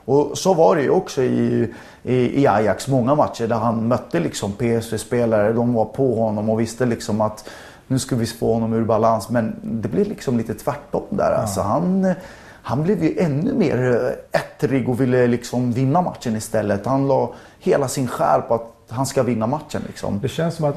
[0.05, 4.19] Och så var det ju också i, i, i Ajax, många matcher där han mötte
[4.19, 5.53] liksom PSV-spelare.
[5.53, 7.49] De var på honom och visste liksom att
[7.87, 9.29] nu ska vi få honom ur balans.
[9.29, 11.31] Men det blev liksom lite tvärtom där.
[11.31, 12.13] Alltså, han,
[12.61, 16.85] han blev ju ännu mer eh, ettrig och ville liksom vinna matchen istället.
[16.85, 17.33] Han la
[17.67, 19.81] hela sin själ på att han ska vinna matchen.
[19.87, 20.19] Liksom.
[20.19, 20.75] Det känns som att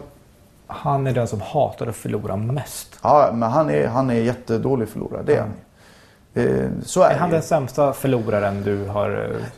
[0.67, 2.99] han är den som hatar att förlora mest.
[3.03, 5.23] Ja, men han är, han är jättedålig förlorare.
[5.23, 5.53] Det är han.
[6.35, 9.11] Eh, Så är, Är han den sämsta förloraren du har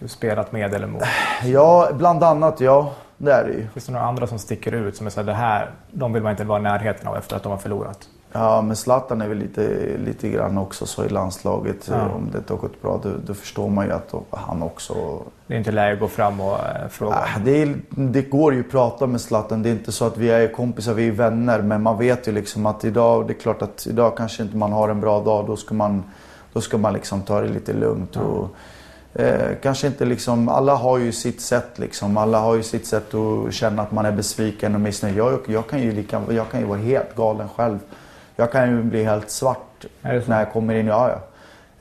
[0.02, 1.02] eh, spelat med eller mot?
[1.44, 2.92] Ja, bland annat ja.
[3.16, 3.68] Det är det ju.
[3.68, 6.30] Finns det några andra som sticker ut som är såhär, det här, de vill man
[6.30, 7.98] inte vara i närheten av efter att de har förlorat?
[8.32, 11.88] Ja, men Zlatan är väl lite, lite grann också så i landslaget.
[11.90, 12.08] Ja.
[12.08, 15.22] Om det inte har gått bra, då, då förstår man ju att han också...
[15.46, 17.16] Det är inte läge att gå fram och eh, fråga.
[17.16, 19.62] Ah, det, är, det går ju att prata med Zlatan.
[19.62, 21.62] Det är inte så att vi är kompisar, vi är vänner.
[21.62, 24.72] Men man vet ju liksom att idag, det är klart att idag kanske inte man
[24.72, 25.46] har en bra dag.
[25.46, 26.02] Då ska man,
[26.52, 28.16] då ska man liksom ta det lite lugnt.
[28.16, 28.48] Och,
[29.20, 32.16] eh, kanske inte liksom, alla har ju sitt sätt liksom.
[32.16, 35.16] Alla har ju sitt sätt att känna att man är besviken och missnöjd.
[35.16, 37.78] Jag, jag, kan ju lika, jag kan ju vara helt galen själv.
[38.42, 40.86] Jag kan ju bli helt svart när jag kommer in.
[40.86, 41.18] Ja, ja.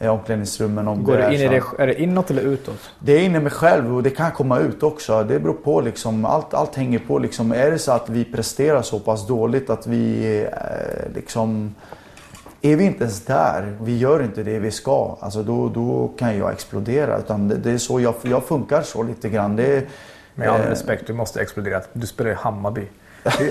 [0.05, 0.87] I omklädningsrummen.
[0.87, 2.91] Om Går det är in i det, är det inåt eller utåt?
[2.99, 5.23] Det är inne i mig själv och det kan komma ut också.
[5.23, 6.25] Det beror på liksom.
[6.25, 7.51] Allt, allt hänger på liksom.
[7.51, 11.75] Är det så att vi presterar så pass dåligt att vi eh, liksom...
[12.61, 16.37] Är vi inte ens där, vi gör inte det vi ska, alltså då, då kan
[16.37, 17.17] jag explodera.
[17.17, 19.55] Utan det, det är så jag, jag funkar så lite grann.
[19.55, 19.87] Det,
[20.35, 21.81] Med all eh, respekt, du måste explodera.
[21.93, 22.87] Du spelar i Hammarby.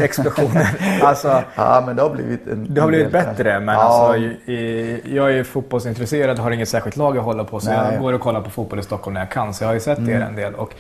[0.01, 0.69] Explosioner.
[1.03, 2.75] alltså, Ja, men det har blivit en...
[2.75, 3.81] det har blivit del bättre, men Ja.
[3.81, 4.17] alltså,
[4.51, 7.79] i, jag är ju fotbollsintresserad, har inget särskilt lag att hålla på, så Nej.
[7.93, 9.55] jag går och kollar på fotboll i Stockholm när jag kan.
[9.55, 10.11] Så jag har ju sett Mm.
[10.11, 10.55] er en del.
[10.55, 10.75] Och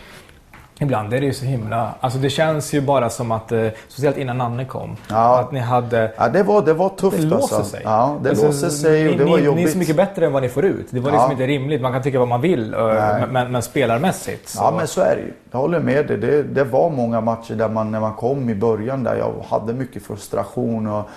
[0.80, 1.94] ibland är det ju så himla...
[2.00, 5.40] Alltså det känns ju bara som att, eh, speciellt innan Nanne kom, Ja.
[5.40, 6.12] att ni hade...
[6.16, 7.70] Ja, det var, det var tufft Det låser alltså.
[7.70, 7.80] sig.
[7.84, 9.64] Ja, det Alltså, låser sig och ni, det var ni, jobbigt.
[9.64, 10.86] Ni är så mycket bättre än vad ni får ut.
[10.90, 11.32] Det var liksom Ja.
[11.32, 11.80] inte rimligt.
[11.82, 13.24] Man kan tycka vad man vill, eh, Nej.
[13.30, 14.58] men, men spelarmässigt så...
[14.62, 15.32] Ja men så är det ju.
[15.50, 16.16] Jag håller med dig.
[16.18, 19.72] Det, det var många matcher där man när man kom i början där jag hade
[19.72, 20.86] mycket frustration.
[20.86, 21.08] Och,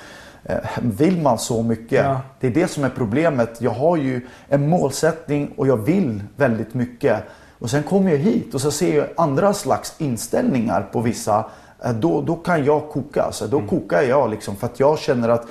[0.43, 2.06] eh, vill man så mycket?
[2.06, 2.21] Ja.
[2.39, 3.62] Det är det som är problemet.
[3.62, 7.23] Jag har ju en målsättning och jag vill väldigt mycket.
[7.63, 11.45] Och sen kommer jag hit och så ser jag andra slags inställningar på vissa.
[11.86, 13.21] Eh, Då, då kan jag koka.
[13.21, 15.47] Alltså, då kokar jag liksom för att jag känner att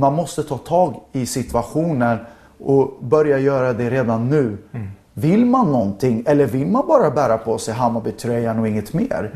[0.00, 2.18] man måste ta tag i situationen
[2.64, 4.58] och börja göra det redan nu.
[5.14, 9.30] Vill man någonting eller vill man bara bära på sig Hammarby-tröjan och inget mer?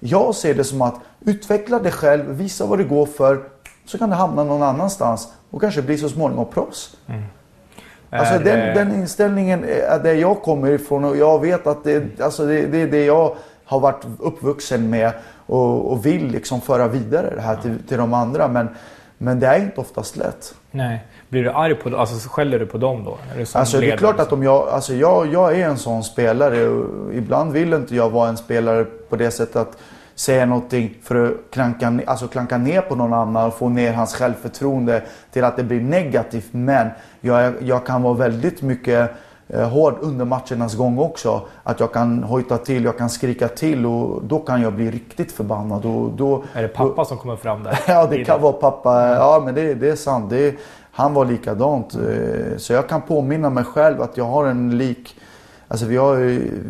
[0.00, 3.42] Jag ser det som att utveckla det själv, visa vad det går för.
[3.86, 6.96] Så kan det hamna någon annanstans och kanske bli så småningom proffs.
[8.20, 12.46] Alltså den, den inställningen är där jag kommer ifrån och jag vet att det, alltså
[12.46, 15.12] det, det är det jag har varit uppvuxen med
[15.46, 18.48] och, och vill liksom föra vidare det här till, till de andra.
[18.48, 18.68] Men,
[19.18, 20.54] men det är inte oftast lätt.
[20.70, 21.06] Nej.
[21.28, 23.18] Blir du arg på alltså skäller du på dem då?
[23.36, 26.68] Är Alltså det är klart att om jag, alltså jag, jag är en sån spelare
[26.68, 29.78] och ibland vill inte jag vara en spelare på det sättet att
[30.22, 34.14] säga någonting för att klanka, alltså klanka ner på någon annan och få ner hans
[34.14, 36.48] självförtroende till att det blir negativt.
[36.50, 36.88] Men
[37.20, 39.10] jag, jag kan vara väldigt mycket
[39.48, 41.42] eh, hård under matchernas gång också.
[41.62, 45.32] Att jag kan hojta till, jag kan skrika till och då kan jag bli riktigt
[45.32, 45.84] förbannad.
[45.84, 47.78] Och då, Är det pappa som kommer fram där?
[47.88, 49.08] Ja, det kan vara pappa.
[49.08, 50.30] Ja, men det, det är sant.
[50.30, 50.54] Det
[50.92, 51.94] han var likadant.
[51.94, 55.16] Eh, Så jag kan påminna mig själv att jag har en lik...
[55.72, 56.16] Alltså vi, har,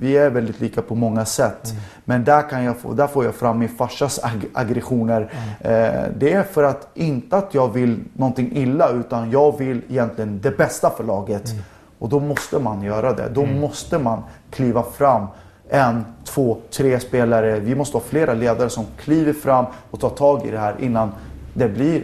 [0.01, 1.75] vi är väldigt lika på många sätt.
[2.05, 5.21] Men där, kan jag få, där får jag fram min farsas ag- aggressioner.
[5.61, 5.71] Eh,
[6.19, 10.57] det är för att, inte att jag vill någonting illa, utan jag vill egentligen det
[10.57, 11.55] bästa för laget.
[11.99, 13.29] Och då måste man göra det.
[13.35, 15.27] Då måste man kliva fram
[15.69, 17.61] en, två, tre spelare.
[17.61, 21.13] Vi måste ha flera ledare som kliver fram och tar tag i det här innan
[21.55, 22.03] det blir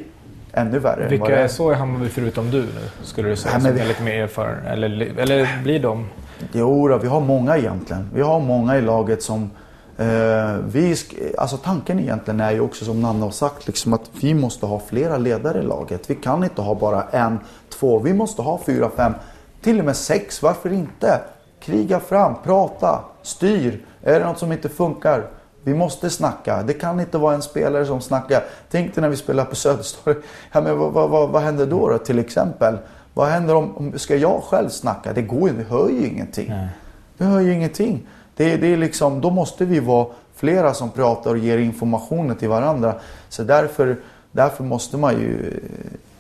[0.53, 1.09] ännu värre.
[1.09, 2.69] Vilka är så i Hammarby förutom du nu?
[3.03, 3.81] Skulle du säga Nej, som vi...
[3.81, 4.67] är lite mer erfaren?
[4.67, 6.07] Eller, eller blir de?
[6.53, 8.11] Jo, då, vi har många egentligen.
[8.15, 9.51] Vi har många i laget som
[9.97, 10.97] eh, vi,
[11.39, 14.81] alltså tanken egentligen är ju också som Nanna har sagt liksom att vi måste ha
[14.89, 16.11] flera ledare i laget.
[16.11, 17.39] Vi kan inte ha bara en,
[17.79, 17.99] två.
[17.99, 19.13] Vi måste ha fyra, fem,
[19.63, 20.43] till och med sex.
[20.43, 21.21] Varför inte?
[21.61, 23.85] Kriga fram, prata, styr.
[24.03, 25.27] Är det något som inte funkar?
[25.65, 26.63] Vi måste snacka.
[26.63, 28.45] Det kan inte vara en spelare som snackar.
[28.71, 30.15] Tänk dig när vi spelar på Söderstad.
[30.53, 32.79] Ja, men vad, vad, vad, vad händer då, då till exempel?
[33.19, 35.13] Vad händer om, om ska jag själv snacka?
[35.13, 36.49] Det går ju Vi hör ju ingenting.
[36.49, 36.69] Nej.
[37.17, 38.07] Vi hör ju ingenting.
[38.37, 42.49] Det, det är liksom, då måste vi vara flera som pratar och ger informationen till
[42.49, 42.95] varandra.
[43.29, 43.97] Så därför,
[44.33, 45.61] därför måste man ju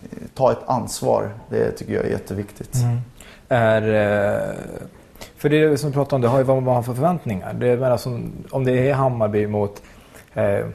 [0.02, 1.30] eh, ta ett ansvar.
[1.50, 2.74] Det tycker jag är jätteviktigt.
[2.74, 2.98] Mm.
[3.48, 4.54] Är, eh,
[5.37, 7.52] för det som du pratar om, det har ju vad man har för förväntningar.
[7.52, 9.82] Det är alltså, om det är Hammarby mot
[10.34, 10.66] eh,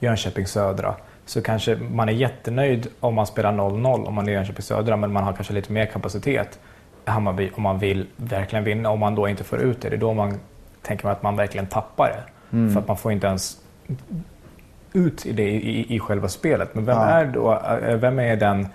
[0.00, 0.94] Jönköping Södra
[1.32, 5.12] så kanske man är jättenöjd om man spelar 0-0 om man är Jönköping Södra men
[5.12, 6.58] man har kanske lite mer kapacitet
[7.06, 8.90] i Hammarby om man vill verkligen vinna.
[8.90, 10.40] Om man då inte får ut det, det är då man
[10.82, 12.56] tänker man att man verkligen tappar det.
[12.56, 12.72] Mm.
[12.72, 13.60] För att man får inte ens
[14.92, 16.74] ut i det i, i själva spelet.
[16.74, 17.04] Men vem, ja.
[17.04, 18.66] är då, eh, vem är den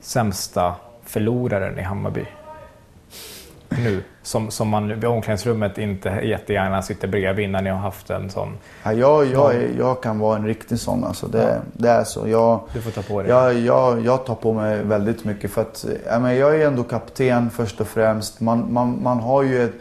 [0.00, 0.74] sämsta
[1.04, 2.24] förloraren i Hammarby?
[3.78, 8.30] Nu som, som man i omklädningsrummet inte jättegärna sitter bredvid när ni har haft en
[8.30, 8.58] sån?
[8.82, 11.04] Ja, jag, jag, är, jag kan vara en riktig sån.
[11.04, 11.60] Alltså det, ja.
[11.72, 12.28] det är så.
[12.28, 13.30] Jag, du får ta på dig.
[13.30, 16.82] Jag, jag, jag tar på mig väldigt mycket för att jag, men jag är ändå
[16.82, 18.40] kapten först och främst.
[18.40, 19.74] Man, man, man, har ju ett,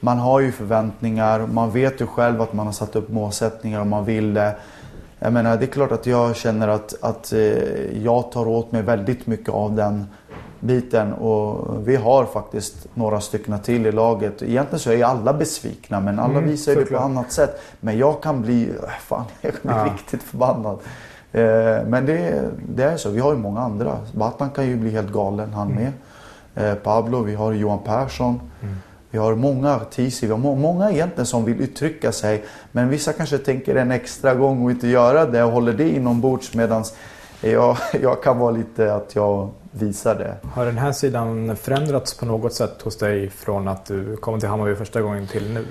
[0.00, 1.46] man har ju förväntningar.
[1.46, 4.56] Man vet ju själv att man har satt upp målsättningar och man vill det.
[5.18, 7.38] Jag menar, det är klart att jag känner att, att eh,
[8.04, 10.06] jag tar åt mig väldigt mycket av den
[10.60, 14.42] biten och vi har faktiskt några stycken till i laget.
[14.42, 17.60] Egentligen så är alla besvikna men alla mm, visar det på annat sätt.
[17.80, 19.94] Men jag kan bli, äh, fan, jag kan bli ja.
[19.94, 20.78] riktigt förbannad.
[21.32, 21.42] Eh,
[21.86, 23.98] men det, det, är så, vi har ju många andra.
[24.12, 25.82] Batan kan ju bli helt galen han mm.
[25.82, 25.92] med.
[26.70, 28.40] Eh, Pablo, vi har Johan Persson.
[28.62, 28.76] Mm.
[29.10, 32.44] Vi har många Tisi, vi har må många egentligen som vill uttrycka sig.
[32.72, 36.54] Men vissa kanske tänker en extra gång och inte göra det och håller det inombords
[36.54, 36.94] medans
[37.40, 40.36] jag, jag kan vara lite att jag visar det.
[40.54, 44.48] Har den här sidan förändrats på något sätt hos dig från att du kom till
[44.48, 45.64] Hammarby första gången till nu?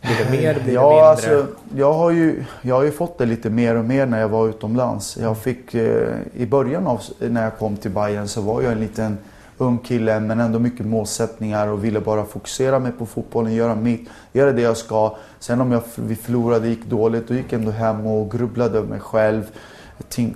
[0.00, 0.60] Blir det mer?
[0.64, 1.10] Blir ja, det?
[1.10, 4.28] Alltså, jag, har ju, jag har ju fått det lite mer och mer när jag
[4.28, 5.16] var utomlands.
[5.16, 8.80] Jag fick, eh, I början av när jag kom till Bayern så var jag en
[8.80, 9.18] liten
[9.58, 14.08] ung kille men ändå mycket målsättningar och ville bara fokusera mig på fotbollen, göra mitt,
[14.32, 15.16] göra det jag ska.
[15.38, 18.88] Sen om jag, vi förlorade, gick dåligt, då gick jag ändå hem och grubblade över
[18.88, 19.44] mig själv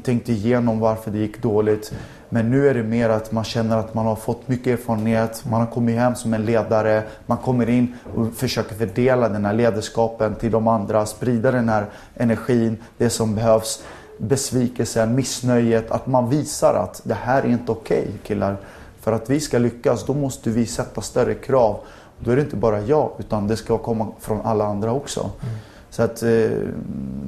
[0.03, 1.93] tänkte igenom varför det gick dåligt.
[2.33, 5.45] Men nu är det mer att man känner att man har fått mycket erfarenhet.
[5.51, 7.03] Man har kommit hem som en ledare.
[7.27, 11.07] Man kommer in och försöker fördela den här ledarskapen till de andra.
[11.07, 13.83] Sprida den här energin, det som behövs.
[14.19, 15.90] Besvikelsen, missnöjet.
[15.90, 18.57] Att man visar att det här är inte okej okay, killar.
[19.01, 21.81] För att vi ska lyckas då måste vi sätta större krav.
[22.19, 25.21] Då är det inte bara jag utan det ska komma från alla andra också.
[25.21, 25.55] Mm.
[25.90, 26.50] Så att eh,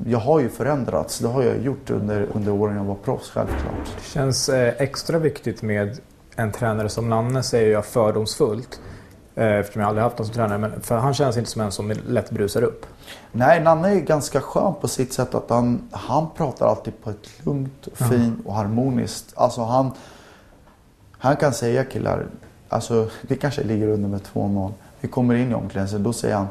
[0.07, 1.19] jag har ju förändrats.
[1.19, 3.97] Det har jag gjort under, under åren jag var proffs, självklart.
[3.97, 5.99] Det känns eh, extra viktigt med
[6.37, 8.81] en tränare som Nanne, säger jag fördomsfullt.
[9.35, 10.59] Eh, eftersom jag aldrig haft någon som tränare.
[10.59, 12.87] Men för han känns inte som en som lätt brusar upp.
[13.33, 15.35] Nej, Nanne är ganska skön på sitt sätt.
[15.35, 19.33] att Han, han pratar alltid på ett lugnt, fint och harmoniskt.
[19.35, 19.91] Alltså han,
[21.19, 22.27] han kan säga killar,
[22.69, 24.73] alltså vi kanske ligger under med 2-0.
[25.01, 26.49] Vi kommer in i omklädningsrummet, då säger han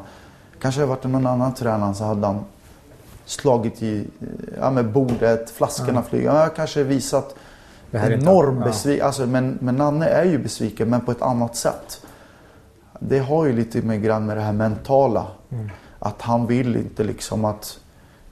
[0.62, 2.44] Kanske det varit någon annan tränare så hade han
[3.24, 4.08] slagit i
[4.60, 6.02] ja, med bordet, flaskorna ja.
[6.02, 6.34] flyger.
[6.34, 7.34] Ja, kanske visat
[7.92, 8.64] enorm ja.
[8.64, 9.06] besvikelse.
[9.06, 12.06] Alltså, men, men Nanne är ju besviken men på ett annat sätt.
[12.98, 15.26] Det har ju lite med grann med det här mentala.
[15.50, 15.70] Mm.
[15.98, 17.78] Att han vill inte liksom att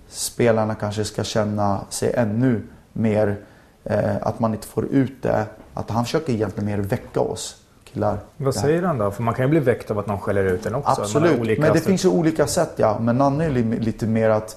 [0.08, 2.62] spelarna kanske ska känna sig ännu
[2.92, 3.38] mer
[3.84, 5.46] eh, att man inte får ut det.
[5.74, 7.59] Att han försöker egentligen mer väcka oss
[7.92, 8.18] killar.
[8.36, 9.10] Vad säger han då?
[9.10, 11.02] För man kan ju bli väckt av att någon skäller ut en också.
[11.02, 12.98] Absolut, men det finns ju olika sätt ja.
[13.00, 13.50] Men Nanne är
[13.80, 14.56] lite mer att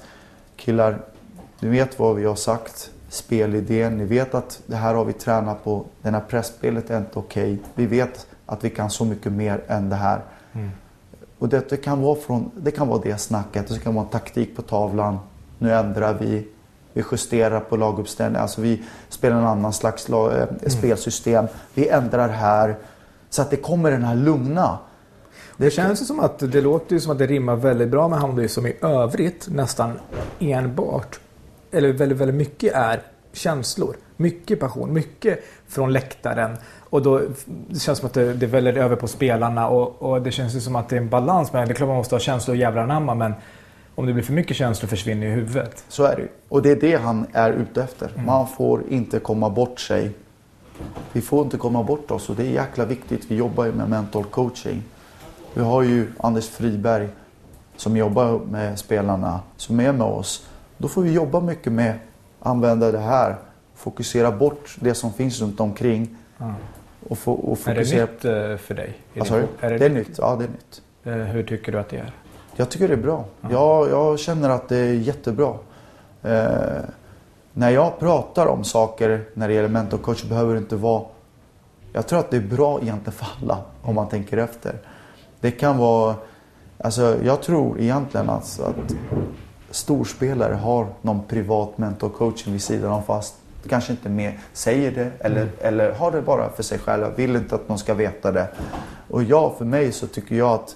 [0.55, 0.97] killar,
[1.59, 2.89] ni vet vad vi har sagt.
[3.09, 5.85] Spelidén, ni vet att det här har vi tränat på.
[6.01, 7.53] Den här pressspelet är inte okej.
[7.53, 7.57] Okay.
[7.75, 10.21] Vi vet att vi kan så mycket mer än det här.
[10.53, 10.69] Mm.
[11.39, 14.55] Och det, kan vara från, det kan vara det snacket, det kan vara en taktik
[14.55, 15.19] på tavlan.
[15.59, 16.47] Nu ändrar vi,
[16.93, 20.69] vi justerar på laguppställning, alltså vi spelar en annan slags lag, äh, mm.
[20.69, 21.47] spelsystem.
[21.73, 22.75] Vi ändrar här.
[23.33, 24.79] Så att det kommer den här lugna.
[25.57, 28.19] Det känns ju som att det låter ju som att det rimmar väldigt bra med
[28.19, 29.99] Hammarby som i övrigt nästan
[30.39, 31.19] enbart,
[31.71, 33.95] eller väldigt, väldigt mycket är känslor.
[34.17, 36.57] Mycket passion, mycket från läktaren.
[36.79, 37.21] Och då
[37.67, 40.59] det känns som att det, det väller över på spelarna och, och det känns ju
[40.59, 41.53] som att det är en balans.
[41.53, 43.33] Men det är klart man måste ha känslor och jävlar anamma men
[43.95, 45.85] om det blir för mycket känslor försvinner ju huvudet.
[45.87, 48.09] Så är det Och det är det han är ute efter.
[48.13, 48.25] Mm.
[48.25, 50.11] Man får inte komma bort sig.
[51.11, 53.25] Vi får inte komma bort oss och det är jäkla viktigt.
[53.27, 54.83] Vi jobbar ju med mental coaching.
[55.53, 57.09] Vi har ju Anders Friberg
[57.75, 60.47] som jobbar med spelarna, som är med oss.
[60.77, 61.95] Då får vi jobba mycket med
[62.39, 63.35] att använda det här.
[63.75, 66.17] Fokusera bort det som finns runt omkring.
[66.39, 66.53] Mm.
[67.09, 68.01] Och, få, och fokusera...
[68.01, 68.97] Är det nytt eh, för dig?
[69.19, 70.17] Alltså, är det, det är nytt.
[70.17, 70.81] Ja, det är nytt.
[71.03, 72.11] Eh, hur tycker du att det är?
[72.55, 73.25] Jag tycker det är bra.
[73.41, 73.53] Mm.
[73.53, 75.53] Jag, jag känner att det är jättebra.
[76.23, 76.81] Eh,
[77.53, 81.03] när jag pratar om saker när det gäller mentor coach behöver det inte vara...
[81.93, 84.77] Jag tror att det är bra egentligen för alla om man tänker efter.
[85.39, 86.15] Det kan vara...
[86.77, 88.95] Alltså jag tror egentligen att, att
[89.71, 93.35] storspelare har någon privat mentor coaching vid sidan om fast
[93.69, 95.53] kanske inte mer säger det eller, mm.
[95.59, 97.09] eller har det bara för sig själva.
[97.09, 98.47] Vill inte att någon ska veta det.
[99.09, 100.75] Och jag, för mig så tycker jag att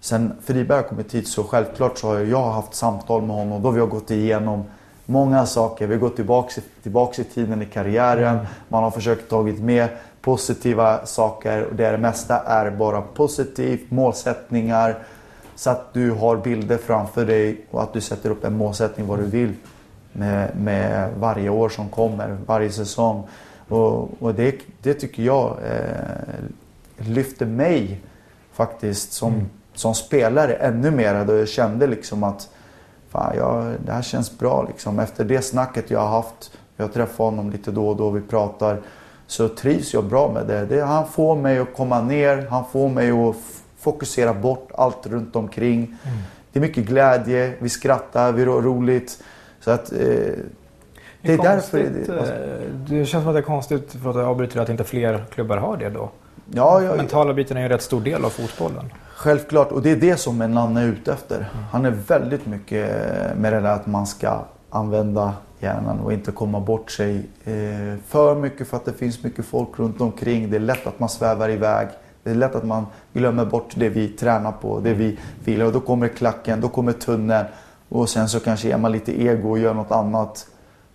[0.00, 3.70] sen Friberg har kommit hit så självklart så har jag haft samtal med honom då
[3.70, 4.64] vi har gått igenom
[5.06, 5.86] många saker.
[5.86, 8.38] Vi har gått tillbaks, tillbaks i tiden i karriären.
[8.68, 9.88] Man har försökt tagit med
[10.20, 13.90] positiva saker och det mesta är bara positivt.
[13.90, 14.98] Målsättningar.
[15.56, 19.18] Så att du har bilder framför dig och att du sätter upp en målsättning vad
[19.18, 19.52] du vill
[20.12, 23.28] med, med varje år som kommer, varje säsong.
[23.68, 28.00] Och, och det, det tycker jag eh, lyfter mig
[28.52, 29.46] faktiskt som, mm.
[29.74, 31.24] som spelare ännu mer.
[31.24, 32.48] Då jag kände liksom att
[33.14, 34.66] fan, jag, det här känns bra.
[34.68, 34.98] Liksom.
[34.98, 38.80] Efter det snacket jag har haft, jag träffar honom lite då och då, vi pratar,
[39.26, 40.66] så trivs jag bra med det.
[40.66, 43.36] det han får mig att komma ner, han får mig att
[43.78, 45.78] fokusera bort allt runt omkring.
[45.78, 46.18] Mm.
[46.52, 49.22] Det är mycket glädje, vi skrattar, vi har roligt.
[49.60, 49.98] Så att, eh,
[51.22, 51.78] det är, därför...
[51.78, 52.34] Det, alltså.
[52.88, 55.56] det känns som att det är konstigt, för att jag avbryter, att inte fler klubbar
[55.56, 56.10] har det då.
[56.52, 58.90] Ja, ja, Mentala biten är ju en rätt stor del av fotbollen.
[59.24, 61.46] Självklart, och det är det som en Nanne är ute efter.
[61.70, 62.90] Han är väldigt mycket
[63.36, 64.38] med det där att man ska
[64.70, 69.44] använda hjärnan och inte komma bort sig eh, för mycket för att det finns mycket
[69.44, 70.50] folk runt omkring.
[70.50, 71.88] Det är lätt att man svävar iväg.
[72.22, 75.62] Det är lätt att man glömmer bort det vi tränar på, det vi vill.
[75.62, 77.46] Och då kommer klacken, då kommer tunneln.
[77.88, 80.46] Och sen så kanske ger man lite ego och gör något annat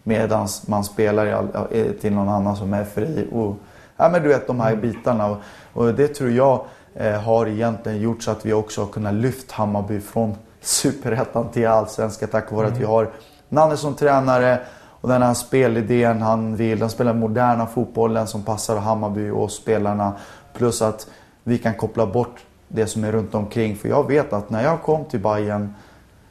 [0.04, 3.28] medan man spelar eh, till någon annan som är fri.
[3.32, 3.56] Och,
[3.98, 5.28] ja, men du vet de här bitarna.
[5.28, 5.38] Och,
[5.74, 6.66] och det tror jag
[7.06, 12.30] har egentligen gjort så att vi också har kunnat lyfta Hammarby från superettan till allsvenskan
[12.30, 12.74] tack vare mm.
[12.74, 13.12] att vi har
[13.50, 14.60] Nanne som tränare
[15.02, 16.82] och den här spelidén han vill.
[16.82, 20.14] Han spelar moderna fotbollen som passar Hammarby och spelarna.
[20.54, 21.08] Plus att
[21.44, 23.76] vi kan koppla bort det som är runt omkring.
[23.76, 25.74] För jag vet att när jag kom till Bayern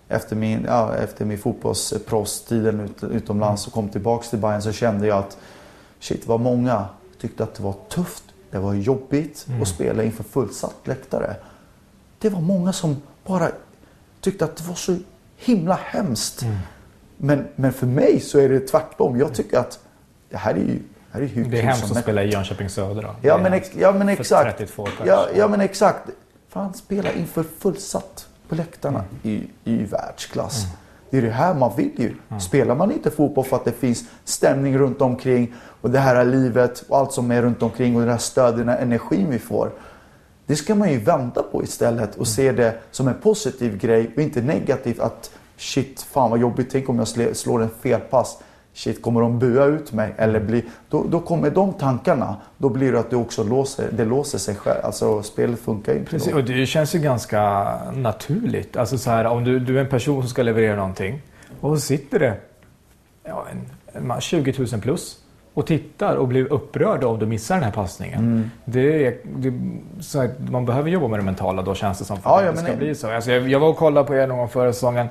[0.09, 5.07] efter min, ja, efter min fotbollsproffstiden ut, utomlands och kom tillbaks till Bayern så kände
[5.07, 5.38] jag att
[6.00, 6.85] shit vad många
[7.20, 8.24] tyckte att det var tufft.
[8.51, 9.63] Det var jobbigt mm.
[9.63, 11.37] att spela inför fullsatt läktare.
[12.19, 13.49] Det var många som bara
[14.21, 14.97] tyckte att det var så
[15.37, 16.43] himla hemskt.
[16.43, 16.57] Mm.
[17.17, 19.19] Men, men för mig så är det tvärtom.
[19.19, 19.79] Jag tycker att
[20.31, 20.83] det här är ju
[21.13, 23.03] det är, det är hemskt att spela i Jönköping Södra.
[23.03, 23.15] Då.
[23.23, 24.61] Ja, men, ex, ja men exakt.
[25.05, 26.11] Ja, ja men exakt.
[26.49, 29.37] Fan, spela inför fullsatt på läktarna mm.
[29.65, 30.65] i, i världsklass.
[30.65, 30.77] Mm.
[31.11, 32.14] Det är det här man vill ju.
[32.29, 32.40] Mm.
[32.40, 36.25] Spelar man inte fotboll för att det finns stämning runt omkring och det här är
[36.25, 39.38] livet och allt som är runt omkring och den här stöden, den här energin vi
[39.38, 39.71] får.
[40.47, 42.27] Det ska man ju vända på istället och mm.
[42.27, 46.88] se det som en positiv grej och inte negativt att shit, fan vad jobbigt, tänk
[46.88, 48.38] om jag slår en felpass
[48.79, 50.14] shit kommer de bua ut mig?
[50.17, 52.37] Eller bli, då, då kommer de tankarna.
[52.59, 54.81] Då blir det att det också låser, det låser sig själv.
[54.85, 56.38] Alltså spelet funkar inte Precis, då.
[56.38, 58.77] och det känns ju ganska naturligt.
[58.77, 61.23] Alltså så här, om du, du är en person som ska leverera någonting
[61.61, 62.35] och så sitter det
[63.25, 63.47] ja,
[63.95, 65.19] en, en 20 000 plus
[65.55, 68.19] och tittar och blir upprörd om du missar den här passningen.
[68.19, 68.51] Mm.
[68.64, 69.53] Det, det,
[70.01, 72.62] så man behöver jobba med det mentala då känns det som för ja, att det
[72.62, 73.11] ska bli så.
[73.11, 75.07] Alltså jag, jag var och kollade på er någon gång förra säsongen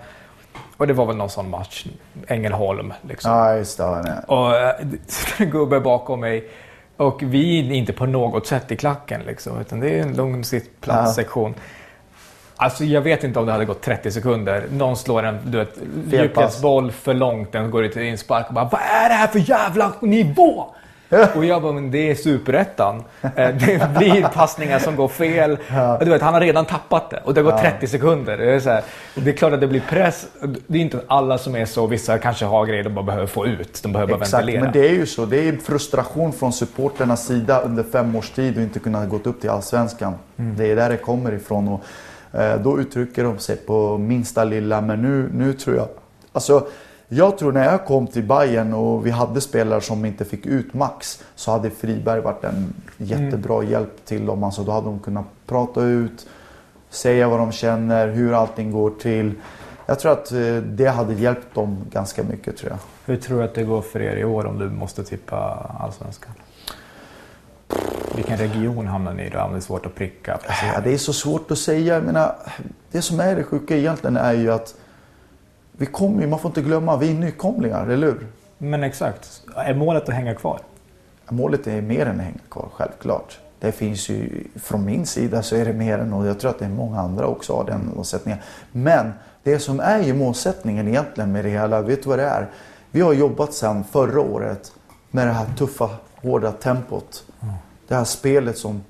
[0.77, 1.85] och det var väl någon sån match,
[2.27, 2.93] Ängelholm.
[3.01, 3.31] Liksom.
[3.31, 4.23] Ja, just det.
[4.27, 4.55] Och
[5.39, 6.49] äh, gubbe bakom mig.
[6.97, 10.43] Och vi är inte på något sätt i klacken liksom, utan det är en lugn
[10.43, 11.53] sittplatssektion.
[11.58, 11.62] Ja.
[12.55, 14.63] Alltså jag vet inte om det hade gått 30 sekunder.
[14.71, 15.77] Någon slår en du vet,
[16.12, 19.93] djupledsboll för långt, den går till inspark och bara Vad är det här för jävla
[19.99, 20.65] nivå?
[21.35, 23.03] Och jag bara, men det är superettan.
[23.21, 25.58] Eh, det blir passningar som går fel.
[25.67, 25.97] Ja.
[26.01, 27.62] Du vet, han har redan tappat det och det går ja.
[27.62, 28.37] 30 sekunder.
[28.37, 28.83] Det är, så här,
[29.15, 30.27] det är klart att det blir press.
[30.67, 31.87] Det är inte alla som är så.
[31.87, 33.83] Vissa kanske har grejer de bara behöver få ut.
[33.83, 34.63] De behöver Exakt, bara ventilera.
[34.63, 35.25] men det är ju så.
[35.25, 39.41] Det är frustration från supporternas sida under fem års tid och inte kunna gå upp
[39.41, 40.15] till Allsvenskan.
[40.37, 40.58] Mm.
[40.58, 41.67] Det är där det kommer ifrån.
[41.67, 44.81] Och, eh, då uttrycker de sig på minsta lilla.
[44.81, 45.87] Men nu, nu tror jag...
[46.31, 46.67] Alltså,
[47.10, 50.73] Jag tror när jag kom till Bayern och vi hade spelare som inte fick ut
[50.73, 53.71] max så hade Friberg varit en jättebra mm.
[53.71, 54.43] hjälp till dem.
[54.43, 56.27] Alltså, då hade de kunnat prata ut,
[56.89, 59.33] säga vad de känner, hur allting går till.
[59.85, 62.79] Jag tror att eh, det hade hjälpt dem ganska mycket tror jag.
[63.05, 65.37] Hur tror du att det går för er i år om du måste tippa
[65.79, 66.33] Allsvenskan?
[68.15, 69.49] Vilken region hamnar ni i då?
[69.51, 70.39] Det är svårt att pricka.
[70.73, 71.95] Ja, det är så svårt att säga.
[71.95, 72.35] Jag menar,
[72.91, 74.75] det som är det sjuka egentligen är ju att
[75.78, 78.28] vi kommer man får inte glömma, vi är nykomlingar, eller hur?
[78.58, 79.42] Men exakt.
[79.56, 80.60] Är målet att hänga kvar?
[81.30, 83.40] Målet är mer än att hänga kvar, självklart.
[83.60, 86.60] Det finns ju, från min sida så är det mer än, och jag tror att
[86.60, 88.40] det är många andra också har den målsättningen.
[88.71, 89.12] Men
[89.44, 92.48] det som är ju målsättningen egentligen med det hela, vet du vad det är?
[92.92, 94.71] Vi har jobbat sedan förra året
[95.12, 97.23] med det här tuffa, hårda tempot.
[97.42, 97.54] Mm.
[97.88, 98.84] Det här spelet som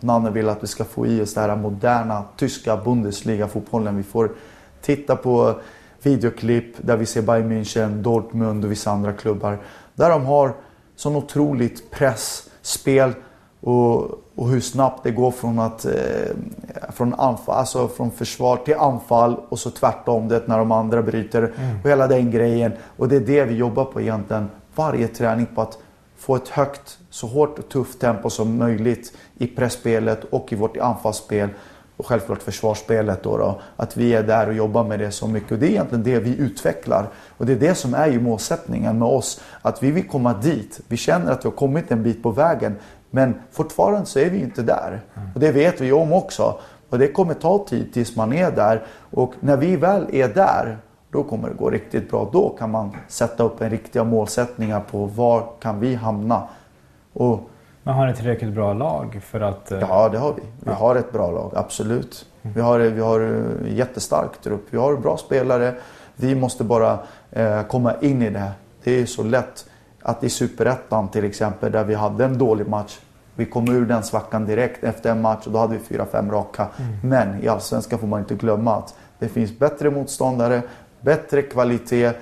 [0.00, 3.96] Nanne vill att vi ska få i oss, den här moderna tyska Bundesliga-fotbollen.
[3.96, 4.30] Vi får
[4.80, 5.54] titta på
[6.06, 9.58] videoklipp där vi ser Bayern München, Dortmund och vissa andra klubbar.
[9.94, 10.52] Där de har
[10.96, 13.12] sån otroligt pressspel
[13.60, 14.02] och,
[14.34, 15.92] och hur snabbt det går från, att, eh,
[16.92, 21.42] från, anfall, alltså från försvar till anfall och så tvärtom det när de andra bryter.
[21.42, 21.80] Mm.
[21.82, 22.72] Och hela den grejen.
[22.96, 25.78] Och det är det vi jobbar på egentligen varje träning på att
[26.16, 30.76] få ett högt, så hårt och tufft tempo som möjligt i pressspelet och i vårt
[30.76, 31.48] anfallsspel
[32.04, 35.52] och självklart försvarsspelet då, då, Att vi är där och jobbar med det så mycket.
[35.52, 37.08] Och det är egentligen det vi utvecklar.
[37.36, 39.40] Och det är det som är ju målsättningen med oss.
[39.62, 40.80] Att vi vill komma dit.
[40.88, 42.76] Vi känner att vi har kommit en bit på vägen.
[43.10, 45.00] Men fortfarande så är vi inte där.
[45.34, 46.58] Och det vet vi om också.
[46.90, 48.82] Och det kommer ta tid tills man är där.
[49.10, 50.78] Och när vi väl är där,
[51.10, 52.30] då kommer det gå riktigt bra.
[52.32, 56.48] Då kan man sätta upp en riktiga målsättningar på var kan vi hamna.
[57.12, 57.50] Och
[57.84, 59.72] men har ni tillräckligt bra lag för att...
[59.72, 60.42] Eh, ja, det har vi.
[60.42, 60.72] Vi ja.
[60.72, 62.26] har ett bra lag, absolut.
[62.42, 62.54] Mm.
[62.54, 64.66] Vi har, vi har eh, jättestark trupp.
[64.70, 65.74] Vi har bra spelare.
[66.16, 66.98] Vi måste bara
[67.30, 68.52] eh, komma in i det.
[68.84, 69.66] Det är så lätt
[70.02, 72.98] att i Superettan till exempel, där vi hade en dålig match.
[73.34, 76.30] Vi kom ur den svackan direkt efter en match och då hade vi fyra, fem
[76.30, 76.68] raka.
[76.76, 76.96] Mm.
[77.02, 80.62] Men i Allsvenskan får man inte glömma att det finns bättre motståndare,
[81.00, 82.12] bättre kvalitet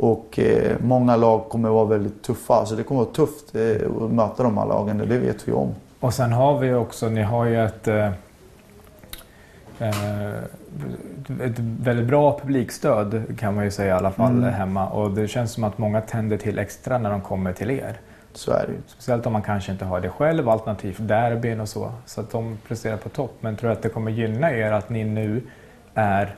[0.00, 2.54] och eh, många lag kommer vara väldigt tuffa.
[2.54, 5.74] Alltså det kommer vara tufft eh, att möta de här lagen, det vet vi om.
[6.00, 8.06] Och sen har vi också, ni har ju ett, eh,
[9.78, 10.34] eh
[11.40, 14.52] ett väldigt bra publikstöd kan man ju säga i alla fall mm.
[14.52, 14.88] hemma.
[14.88, 17.96] Och det känns som att många tänder till extra när de kommer till er.
[18.32, 21.92] Så är det Speciellt om man kanske inte har det själv, alternativt derbyn och så.
[22.06, 23.32] Så att de presterar på topp.
[23.40, 25.42] Men tror du att det kommer gynna er att ni nu
[25.94, 26.36] är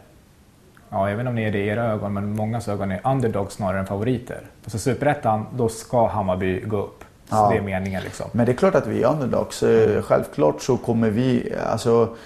[0.92, 3.00] ja, jag vet inte om ni är det i era ögon, men mångas ögon är
[3.04, 4.40] underdog snarare än favoriter.
[4.66, 7.04] Så superettan, då ska Hammarby gå upp.
[7.28, 7.48] Så ja.
[7.50, 8.26] det är meningen liksom.
[8.32, 9.64] Men det är klart att vi är underdogs.
[10.02, 12.16] Självklart så kommer vi, alltså,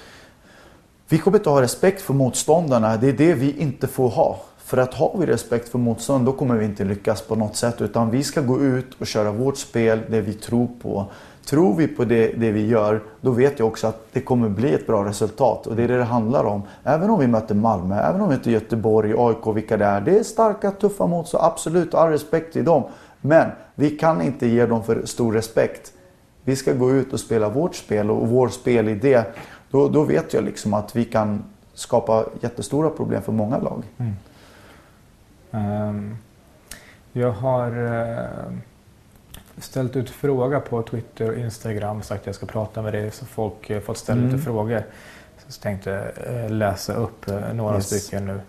[1.09, 2.97] vi kommer inte ha respekt för motståndarna.
[2.97, 4.41] Det är det vi inte får ha.
[4.59, 7.81] För att har vi respekt för motstånd, då kommer vi inte lyckas på något sätt.
[7.81, 11.07] Utan vi ska gå ut och köra vårt spel, det vi tror på.
[11.47, 14.75] Tror vi på det, det vi gör, då vet jag också att det kommer bli
[14.75, 15.67] ett bra resultat.
[15.67, 16.63] Och det är det det handlar om.
[16.85, 20.01] Även om vi möter Malmö, även om vi möter Göteborg, AIK, vilka det är.
[20.01, 22.83] Det är starka, tuffa motstånd, absolut, all respekt till dem.
[23.21, 25.93] Men vi kan inte ge dem för stor respekt.
[26.45, 29.23] Vi ska gå ut och spela vårt spel och vår spelidé.
[29.71, 31.45] Då, då vet jag liksom att vi kan
[31.75, 33.83] skapa jättestora problem för många lag.
[33.99, 34.15] Mm.
[35.89, 36.17] Um,
[37.13, 37.79] jag har...
[37.79, 38.59] Uh
[39.59, 43.27] ställt ut fråga på Twitter och Instagram sagt att jag ska prata med dig så
[43.27, 44.33] folk eh, fått ställa mm.
[44.33, 44.83] lite frågor.
[45.49, 47.87] Så tänkte jag eh, läsa upp eh, några yes.
[47.87, 48.41] stycken nu.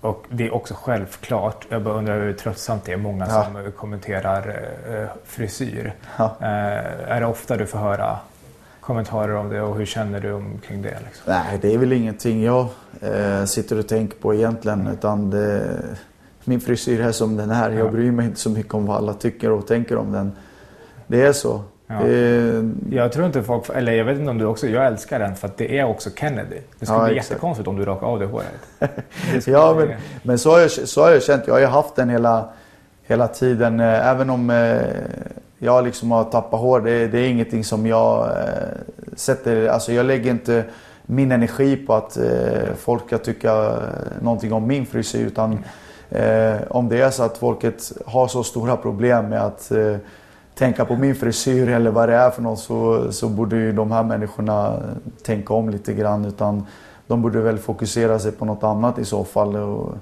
[0.00, 3.44] och det är också självklart, jag bara undrar hur tröttsamt det är, många ja.
[3.44, 4.60] som kommenterar
[5.24, 5.94] frisyr.
[6.18, 6.36] Ja.
[6.40, 8.18] är det ofta du får höra
[8.80, 10.98] kommentarer om det och hur känner du omkring det?
[11.04, 11.22] Liksom?
[11.26, 12.68] Nej, det är väl ingenting jag
[13.46, 14.86] sitter och tänker på egentligen.
[14.86, 15.80] Utan det,
[16.46, 17.70] min frisyr är som den är.
[17.70, 20.32] Jag bryr mig inte så mycket om vad alla tycker och tänker om den.
[21.06, 21.62] Det är så.
[21.86, 21.94] Ja.
[21.94, 22.70] Det...
[22.90, 25.48] Jag tror inte folk, eller jag vet inte om du också, jag älskar den för
[25.48, 26.56] att det är också Kennedy.
[26.78, 27.30] Det skulle ja, bli exakt.
[27.30, 28.46] jättekonstigt om du rakar av det håret.
[29.32, 29.88] Det ja, men,
[30.22, 31.46] men så, har jag, så har jag känt.
[31.46, 32.48] Jag har ju haft den hela,
[33.02, 33.80] hela tiden.
[33.80, 34.80] Eh, även om eh,
[35.58, 36.80] jag liksom har tappat hår.
[36.80, 38.34] Det, det är ingenting som jag eh,
[39.16, 40.64] sätter, alltså jag lägger inte
[41.06, 42.18] min energi på att
[42.78, 43.72] folk ska tycka
[44.20, 45.26] någonting om min frisyr.
[45.26, 45.58] Utan
[46.10, 49.96] Eh, om det är så att folket har så stora problem med att eh,
[50.54, 53.92] tänka på min frisyr eller vad det är för något så, så borde ju de
[53.92, 54.82] här människorna
[55.22, 56.24] tänka om lite grann.
[56.24, 56.66] Utan
[57.06, 59.94] de borde väl fokusera sig på något annat i så fall och,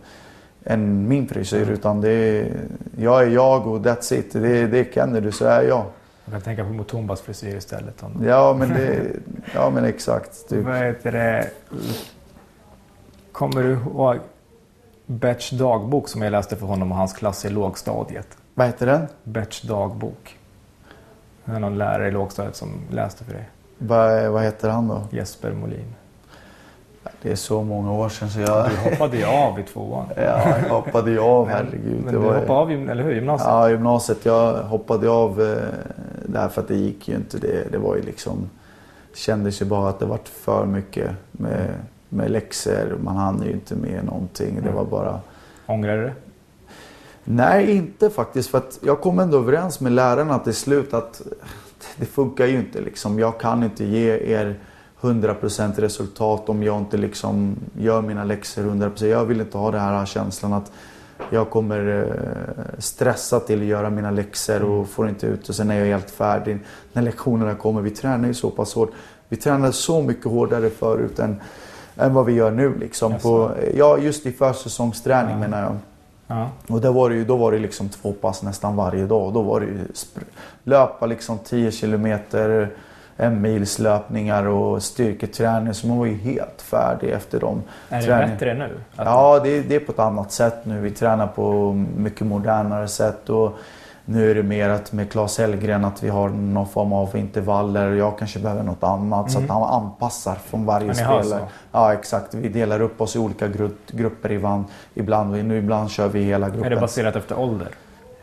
[0.64, 1.62] än min frisyr.
[1.62, 1.74] Mm.
[1.74, 2.52] Utan det är,
[2.98, 4.32] jag är jag och that's it.
[4.32, 5.84] Det, det känner du, så är jag.
[6.24, 8.02] Jag kan tänka på Mutumbas frisyr istället.
[8.02, 8.24] Om...
[8.26, 9.00] Ja, men det,
[9.54, 10.48] ja men exakt.
[10.48, 10.64] Typ.
[10.64, 11.50] Vad heter det?
[13.32, 14.18] Kommer du ihåg
[15.06, 18.28] Berts dagbok som jag läste för honom och hans klass i lågstadiet.
[18.54, 19.06] Vad heter den?
[19.24, 20.36] Berts dagbok.
[21.44, 23.48] Det är någon lärare i lågstadiet som läste för dig.
[23.78, 25.02] Vad, vad heter han då?
[25.10, 25.94] Jesper Molin.
[27.22, 28.70] Det är så många år sedan så jag...
[28.70, 30.06] Du hoppade ju av i tvåan.
[30.16, 31.96] ja, jag hoppade ju av, herregud.
[32.04, 33.14] Men Det du var- hoppade av, eller hur?
[33.14, 33.48] Gymnasiet?
[33.50, 34.24] Ja, gymnasiet.
[34.24, 35.56] Jag hoppade av eh,
[36.26, 37.38] därför att det gick ju inte.
[37.38, 38.50] Det, det var ju liksom...
[39.14, 41.70] Kändes ju bara att det vart för mycket med,
[42.12, 42.98] med läxor.
[43.02, 44.60] Man hann ju inte med någonting.
[44.62, 45.20] Det var bara...
[45.66, 46.14] Ångrar du det?
[47.24, 48.50] Nej, inte faktiskt.
[48.50, 51.22] För jag kom ändå överens med lärarna till slut att
[51.96, 52.80] det funkar ju inte.
[52.80, 53.18] Liksom.
[53.18, 54.58] Jag kan inte ge er
[55.00, 59.06] 100% resultat om jag inte liksom gör mina läxor 100%.
[59.06, 60.72] Jag vill inte ha den här känslan att
[61.30, 65.70] jag kommer eh, stressa till att göra mina läxor och får inte ut och sen
[65.70, 66.58] är jag helt färdig
[66.92, 67.80] när lektionerna kommer.
[67.80, 68.92] Vi tränar ju så pass hårt.
[69.28, 71.40] Vi tränade så mycket hårdare förut än,
[71.96, 72.78] än vad vi gör nu.
[72.78, 75.38] Liksom, på, ja, just i försäsongsträning Ja.
[75.38, 75.76] menar jag.
[76.26, 76.48] Ja.
[76.68, 79.32] Och där var det ju, då var det liksom två pass nästan varje dag.
[79.32, 79.78] Då var det ju
[80.64, 82.68] löpa liksom 10 kilometer,
[83.16, 85.74] en mils löpningar och styrketräning.
[85.74, 87.62] Så man var ju helt färdig efter dem.
[87.88, 88.30] Är det Träning.
[88.30, 88.80] bättre nu?
[88.96, 90.80] Att- Ja, det, det är på ett annat sätt nu.
[90.80, 93.28] Vi tränar på mycket modernare sätt.
[93.30, 93.52] Och
[94.04, 97.92] nu är det mer att med Claes Hellgren att vi har någon form av intervaller.
[97.92, 99.30] Jag kanske behöver något annat.
[99.30, 101.24] Så att han anpassar från varje spelare.
[101.24, 101.38] så?
[101.72, 102.34] Ja, exakt.
[102.34, 104.64] Vi delar upp oss i olika grupp, grupper ibland.
[104.94, 105.44] ibland.
[105.44, 106.64] Nu ibland kör vi hela gruppen.
[106.64, 107.68] Är det baserat efter ålder?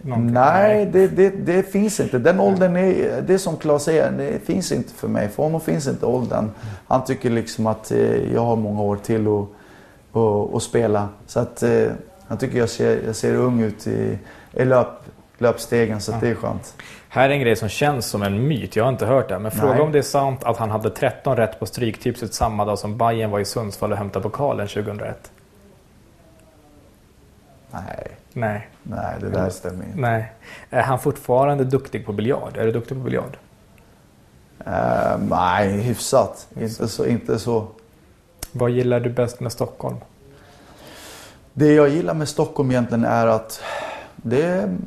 [0.02, 0.34] Någonting?
[0.34, 2.20] Nej, det, det, det finns inte.
[2.20, 5.30] Den åldern är, det är som Claes säger, det finns inte för mig.
[5.30, 6.52] För honom finns inte åldern.
[6.88, 9.46] Han tycker liksom att eh, jag har många år till att,
[10.18, 11.10] att, att spela.
[11.28, 11.88] Så att eh,
[12.28, 14.20] jag tycker jag ser, jag ser ung ut i,
[14.54, 14.88] i löp,
[15.42, 16.76] löpstegen så att det är skönt.
[17.10, 18.76] Här är en grej som känns som en myt.
[18.76, 19.40] Jag har inte hört det.
[19.40, 19.82] Men fråga Nej.
[19.82, 23.32] om det är sant att han hade 13 rätt på Stryktipset samma dag som Bayern
[23.32, 25.32] var i Sundsvall och hämtade pokalen 2001.
[27.72, 28.70] Nej, Nej.
[28.84, 30.00] nej det där stämmer inte.
[30.00, 30.34] Nej.
[30.70, 32.58] Är han fortfarande duktig på biljard?
[32.58, 33.38] Är du duktig på biljard?
[34.66, 36.48] Eh, nej, hyfsat.
[36.60, 37.68] Inte så, inte så.
[38.52, 39.98] Vad gillar du bäst med Stockholm?
[41.54, 43.62] Det jag gillar med Stockholm egentligen är att
[44.16, 44.78] det är,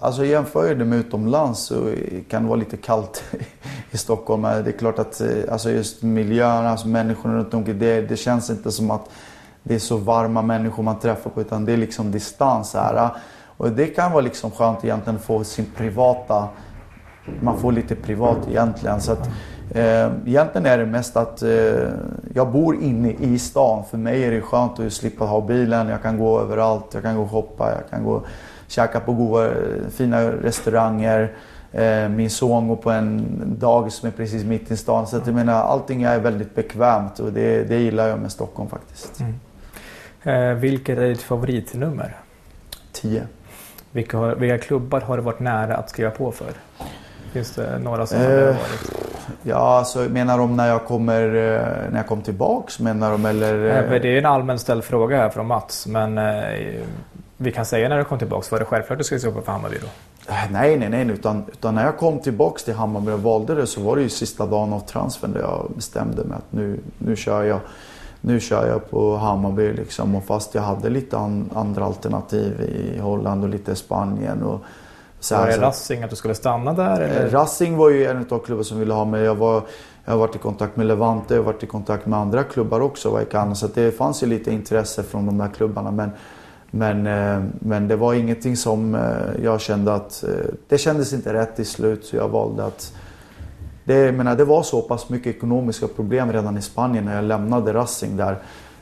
[0.00, 1.94] Alltså jämför jag det med utomlands så
[2.28, 3.24] kan det vara lite kallt
[3.90, 4.42] i Stockholm.
[4.42, 7.78] Men Det är klart att eh, alltså just miljön, alltså människorna runt omkring.
[7.78, 9.10] Det, det känns inte som att
[9.62, 13.10] det är så varma människor man träffar på utan det är liksom distans här.
[13.56, 16.48] Och det kan vara liksom skönt egentligen att få sin privata
[17.40, 19.00] man får lite privat egentligen.
[19.00, 19.30] Så att,
[19.70, 21.88] eh, egentligen är det mest att eh,
[22.34, 23.84] jag bor inne i stan.
[23.90, 25.88] För mig är det skönt att slippa ha bilen.
[25.88, 26.84] Jag kan gå överallt.
[26.94, 27.72] Jag kan gå och shoppa.
[27.72, 28.26] Jag kan gå och
[28.68, 29.50] käka på goda,
[29.90, 31.32] fina restauranger.
[31.72, 33.26] Eh, min son går på en
[33.58, 35.06] dagis som är precis mitt i stan.
[35.06, 38.68] Så att jag menar, allting är väldigt bekvämt och det, det gillar jag med Stockholm
[38.70, 39.20] faktiskt.
[40.22, 42.16] Eh, vilket är ditt favoritnummer?
[42.92, 43.22] 10.
[43.92, 46.52] Vilka, har, vilka klubbar har du varit nära att skriva på för?
[47.32, 48.92] Finns det några som har Eh, varit?
[49.42, 53.64] Ja, alltså menar de när jag kommer, eh, när jag kommer tillbaks menar de eller?
[53.64, 55.86] Eh, eh, Det är en allmän ställd fråga här från Mats.
[55.86, 56.18] Men
[57.40, 58.46] vi kan säga när du kom tillbaka.
[58.50, 59.86] Var det självklart att du skulle på för Hammarby då?
[60.32, 61.06] Eh, Nej, nej, nej.
[61.10, 64.08] Utan, utan när jag kom tillbaks till Hammarby och valde det så var det ju
[64.08, 67.60] sista dagen av transfern där jag bestämde mig att nu, nu, kör, jag,
[68.20, 69.72] nu kör jag på Hammarby.
[69.72, 70.14] Liksom.
[70.14, 74.42] Och fast jag hade lite an, andra alternativ i Holland och lite Spanien.
[74.42, 74.60] Och
[75.20, 77.00] så Var det så- Rassing att du skulle stanna där?
[77.00, 77.30] Eh, Eller?
[77.30, 79.22] Racing var ju en av klubbarna som ville ha mig.
[79.22, 79.62] Jag, var,
[80.04, 82.80] jag har varit i kontakt med Levante, jag har varit i kontakt med andra klubbar
[82.80, 83.26] också.
[83.54, 85.90] Så det fanns ju lite intresse från de där klubbarna.
[85.90, 86.10] Men,
[86.70, 89.00] men, eh, men det var ingenting som eh,
[89.44, 90.24] jag kände att...
[90.24, 90.30] eh,
[90.68, 92.92] Det kändes inte rätt till slut så jag valde att...
[93.84, 97.72] Det, menar, det var så pass mycket ekonomiska problem redan i Spanien när jag lämnade
[97.72, 98.36] Racing där.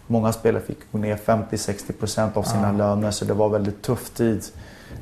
[0.06, 4.44] Många spelare fick gå ner 50-60% av sina löner så det var väldigt tuff tid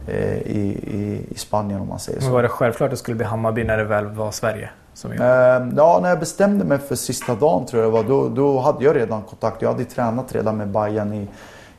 [0.09, 2.25] i, i, i Spanien om man säger så.
[2.25, 4.71] Men var det självklart att det skulle bli Hammarby när det väl var Sverige?
[4.95, 5.25] Som gjorde?
[5.25, 8.61] Eh, Ja, när jag bestämde mig för sista dagen tror jag det var, då, då
[8.61, 9.63] hade jag redan kontakt.
[9.63, 11.29] Jag hade tränat redan med Bayern i,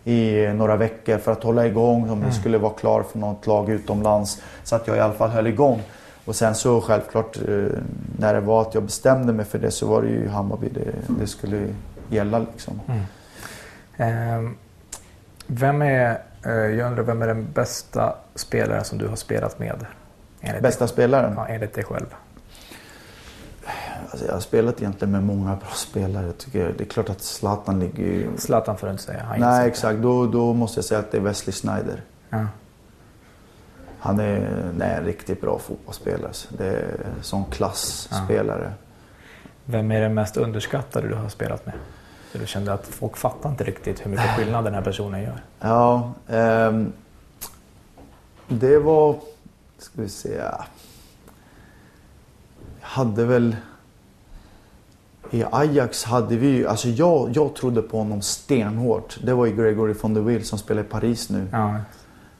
[0.06, 3.70] i några veckor för att hålla igång om jag skulle vara klar för något lag
[3.70, 4.42] utomlands.
[4.64, 5.82] Så att jag i alla fall höll igång.
[6.26, 7.66] Och sen så självklart eh,
[8.20, 10.94] när det var att jag bestämde mig för det så var det ju Hammarby det,
[11.20, 11.68] det skulle
[12.10, 12.82] gälla liksom.
[13.98, 14.58] Ehm,
[15.48, 19.86] vem är, eh, jag undrar, vem är den bästa spelaren som du har spelat med?
[20.42, 21.34] Enligt, Bästa spelaren?
[21.38, 22.16] ja, enligt dig själv.
[24.12, 26.26] Alltså, jag har spelat egentligen med många bra spelare.
[26.26, 28.30] Jag tycker, det är klart att Zlatan ligger ju...
[28.38, 29.24] Zlatan får du inte säga.
[29.24, 32.02] Han Nej inser- exakt, då, då måste jag säga att det är Wesley Sneijder.
[32.30, 32.46] Ja.
[34.00, 36.32] Han är nej, en riktigt bra fotbollsspelare.
[36.50, 38.72] Det är sån klassspelare.
[39.66, 41.76] Vem är den mest underskattade du har spelat med?
[42.32, 45.44] Så du kände att folk fattar inte riktigt hur mycket skillnad den här personen gör?
[45.60, 46.94] Ja, ehm,
[48.48, 49.16] det var...
[49.78, 50.42] Ska vi se.
[52.86, 53.56] Hade väl...
[55.32, 59.18] I Ajax hade vi alltså jag, jag trodde på honom stenhårt.
[59.24, 61.48] Det var ju Gregory von der Wiel som spelar i Paris nu.
[61.52, 61.76] Ja.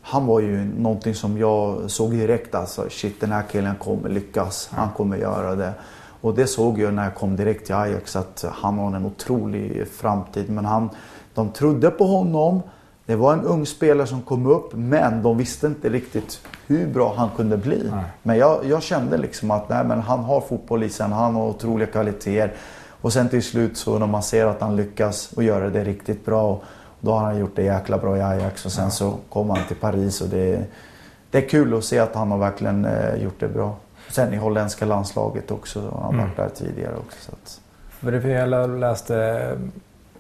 [0.02, 2.86] Han var ju någonting som jag såg direkt alltså.
[2.90, 4.70] Shit den här killen kommer lyckas.
[4.72, 5.74] Han kommer göra det.
[6.22, 9.88] Och det såg jag när jag kom direkt till Ajax att han har en otrolig
[9.88, 10.50] framtid.
[10.50, 10.90] Men han,
[11.34, 12.62] de trodde på honom.
[13.06, 17.14] Det var en ung spelare som kom upp men de visste inte riktigt hur bra
[17.18, 17.90] han kunde bli.
[17.92, 18.04] Nej.
[18.24, 21.44] Men jag, jag kände liksom att nej, men han har fotboll i sig, han har
[21.48, 22.54] otroliga kvaliteter.
[23.02, 26.26] Och sen till slut så när man ser att han lyckas och göra det riktigt
[26.26, 26.62] bra.
[27.00, 29.76] Då har han gjort det jäkla bra i Ajax och sen så kom han till
[29.76, 30.64] Paris och det,
[31.32, 33.76] det är kul att se att han har verkligen eh, gjort det bra.
[34.10, 36.26] Sen i holländska landslaget också, han har Mm.
[36.26, 37.18] varit där tidigare också.
[37.22, 37.62] Så att,
[38.26, 39.58] jag läste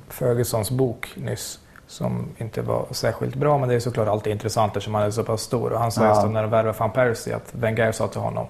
[0.09, 4.95] Fergusons bok nyss som inte var särskilt bra men det är såklart alltid intressant eftersom
[4.95, 5.73] han är så pass stor.
[5.73, 6.09] Och han sa Ja.
[6.09, 8.45] just när de värvade van Persie att Wenger sa till honom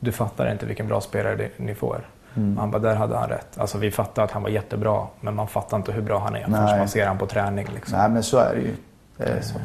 [0.00, 2.08] Du fattar inte vilken bra spelare ni får.
[2.34, 2.56] mm.
[2.58, 3.58] Han bara, där hade han rätt.
[3.58, 6.46] Alltså vi fattar att han var jättebra men man fattar inte hur bra han är
[6.48, 6.60] Nej.
[6.66, 7.66] förrän man ser han på träning.
[7.74, 7.98] Liksom.
[7.98, 8.74] Nej men så är det ju.
[9.16, 9.58] Det är Eh, så.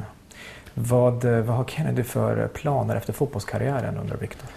[0.73, 4.49] Vad, eh, vad har Kennedy för planer efter fotbollskarriären undrar Viktor?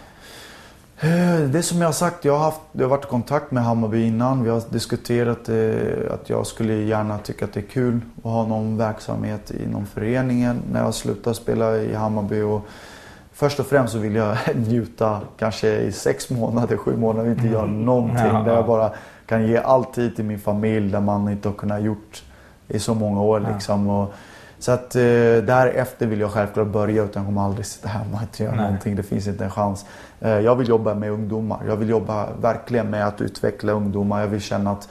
[1.00, 3.64] Eh, Det som jag har sagt, jag har, haft, jag har varit i kontakt med
[3.64, 4.42] Hammarby innan.
[4.44, 8.46] Vi har diskuterat eh, att jag skulle gärna tycka att det är kul att ha
[8.46, 12.40] någon verksamhet inom föreningen när jag slutar spela i Hammarby.
[12.42, 12.60] Och
[13.32, 17.66] först och främst så vill jag njuta kanske i sex månader, sju månader, inte göra
[17.66, 18.16] någonting.
[18.26, 18.54] Ja, Där ja.
[18.56, 18.90] jag bara
[19.26, 22.22] kan ge all tid till min familj där man inte har kunnat gjort
[22.68, 23.42] i så många år.
[23.48, 23.54] Ja.
[23.54, 23.88] Liksom.
[23.90, 24.12] Och,
[24.58, 25.00] så att eh,
[25.46, 28.64] därefter vill jag självklart börja utan jag kommer aldrig sitta hemma och inte göra Nej.
[28.64, 28.96] någonting.
[28.96, 29.84] Det finns inte en chans.
[30.20, 31.60] Eh, jag vill jobba med ungdomar.
[31.68, 34.20] Jag vill jobba verkligen med att utveckla ungdomar.
[34.20, 34.88] Jag vill känna att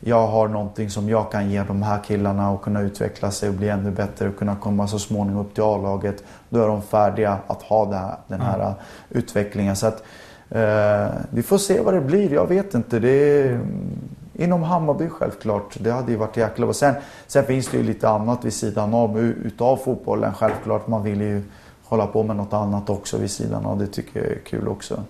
[0.00, 3.54] jag har någonting som jag kan ge de här killarna och kunna utveckla sig och
[3.54, 6.24] bli ännu bättre och kunna komma så småningom upp till A-laget.
[6.48, 8.74] Då är de färdiga att ha här, den här Mm.
[9.10, 9.76] utvecklingen.
[9.76, 10.02] Så att,
[10.50, 12.32] eh, vi får se vad det blir.
[12.32, 12.98] Jag vet inte.
[12.98, 13.98] Det är, mm,
[14.34, 15.76] inom Hammarby självklart.
[15.80, 16.72] Det hade ju varit jäkla bra.
[16.72, 16.94] Sen,
[17.26, 20.34] sen finns det ju lite annat vid sidan av utav fotbollen.
[20.34, 20.86] Självklart.
[20.86, 21.42] Man vill ju
[21.88, 23.78] hålla på med något annat också vid sidan av.
[23.78, 25.02] Det tycker jag är kul också.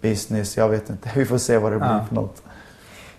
[0.00, 1.10] Business, jag vet inte.
[1.16, 2.04] Vi får se vad det blir Ja.
[2.08, 2.42] för något.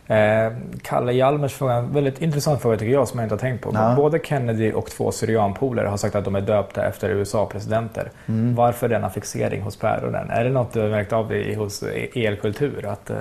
[0.07, 3.63] Eh, Kalle Hjalmers fråga, en väldigt intressant fråga tycker jag som jag inte har tänkt
[3.63, 3.71] på.
[3.73, 3.93] Ja.
[3.95, 8.11] Både Kennedy och två syrianpolare har sagt att de är döpta efter USA-presidenter.
[8.25, 8.55] Mm.
[8.55, 10.29] Varför denna fixering hos päronen?
[10.29, 11.83] Är det något du har märkt av i, hos
[12.15, 12.85] elkultur?
[12.85, 13.17] Att, eh,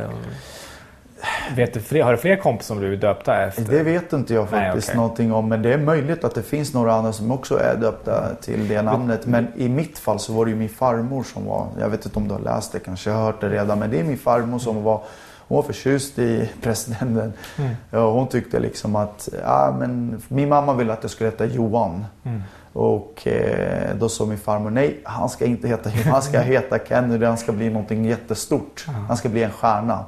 [1.57, 3.63] vet du, fler, har du fler kompisar som blivit döpta efter?
[3.63, 4.97] Det vet inte jag Nej, faktiskt okej.
[4.97, 5.49] någonting om.
[5.49, 8.83] Men det är möjligt att det finns några andra som också är döpta till det
[8.83, 9.27] namnet.
[9.27, 12.19] Men i mitt fall så var det ju min farmor som var, jag vet inte
[12.19, 13.79] om du har läst det kanske, jag har hört det redan.
[13.79, 15.03] Men det är min farmor som var,
[15.49, 17.33] hon var förtjust i presidenten.
[17.59, 17.71] Mm.
[17.91, 22.05] Ja, hon tyckte liksom att, ja men min mamma ville att jag skulle heta Johan.
[22.25, 22.43] Mm.
[22.73, 26.79] Och eh, då sa min farmor, nej han ska inte heta Johan, han ska heta
[26.79, 28.87] Kennedy, han ska bli någonting jättestort.
[29.09, 30.05] Han ska bli en stjärna.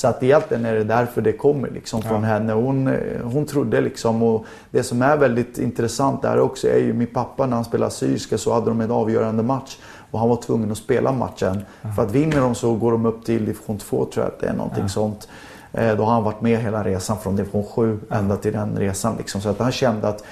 [0.00, 2.28] Så att egentligen är det därför det kommer liksom från Ja.
[2.28, 2.52] henne.
[2.52, 2.94] Hon, eh,
[3.24, 7.46] hon trodde liksom och det som är väldigt intressant där också är ju min pappa
[7.46, 9.78] när han spelade syriska så hade de en avgörande match.
[10.10, 11.60] Och han var tvungen att spela matchen.
[11.96, 14.46] För att vinner de så går de upp till division 2 tror jag att det
[14.46, 14.88] är någonting Ja.
[14.88, 15.28] sånt.
[15.72, 19.14] Eh, Då har han varit med hela resan från division 7 ända till den resan.
[19.18, 19.40] Liksom.
[19.40, 20.24] Så att han kände att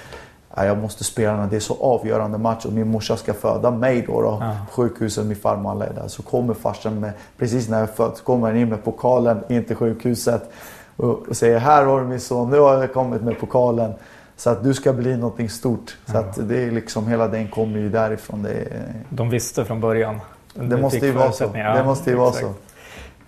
[0.67, 1.49] jag måste spela den.
[1.49, 4.23] Det är så avgörande match och min morsa ska föda mig då.
[4.23, 4.57] då Ja.
[4.73, 6.09] sjukhuset, min farmor är där.
[6.09, 9.77] Så kommer farsan med, precis när jag så kommer han in med pokalen in till
[9.77, 10.51] sjukhuset.
[10.97, 13.93] Och, och säger här har du min son, nu har jag kommit med pokalen.
[14.37, 15.97] Så att du ska bli någonting stort.
[16.07, 16.21] Så Ja.
[16.21, 18.43] att det är liksom, hela den kommer ju därifrån.
[18.43, 20.21] Det, är, De visste från början.
[20.55, 21.37] det måste ju vara så.
[21.39, 21.73] förutsättningar.
[21.73, 22.53] Det Ja, måste ju vara så.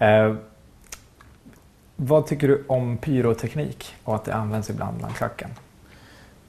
[0.05, 0.35] Eh,
[1.97, 5.51] vad tycker du om pyroteknik och att det används ibland bland klacken?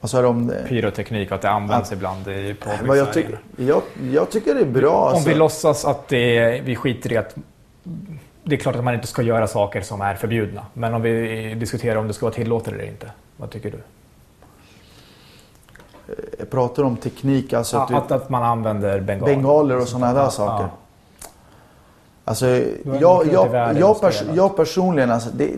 [0.01, 0.65] Vad sa du om det?
[0.67, 3.39] Pyroteknik och att det används ibland i Vad jag, arenor.
[3.55, 3.81] jag,
[4.11, 5.01] jag tycker det är bra.
[5.01, 5.29] Om alltså.
[5.29, 7.35] vi låtsas att det vi skiter i att
[8.43, 10.65] det är klart att man inte ska göra saker som är förbjudna.
[10.73, 13.11] Men om vi diskuterar om det ska vara tillåtet eller inte.
[13.37, 13.77] Vad tycker du?
[16.39, 19.35] Jag pratar om teknik, alltså Ja, att, du, att, att man använder bengaler.
[19.35, 20.63] bengaler och sådana där saker.
[20.63, 20.69] ja.
[22.25, 22.45] Alltså,
[22.83, 25.49] jag, jag, jag, pers- jag personligen alltså, det,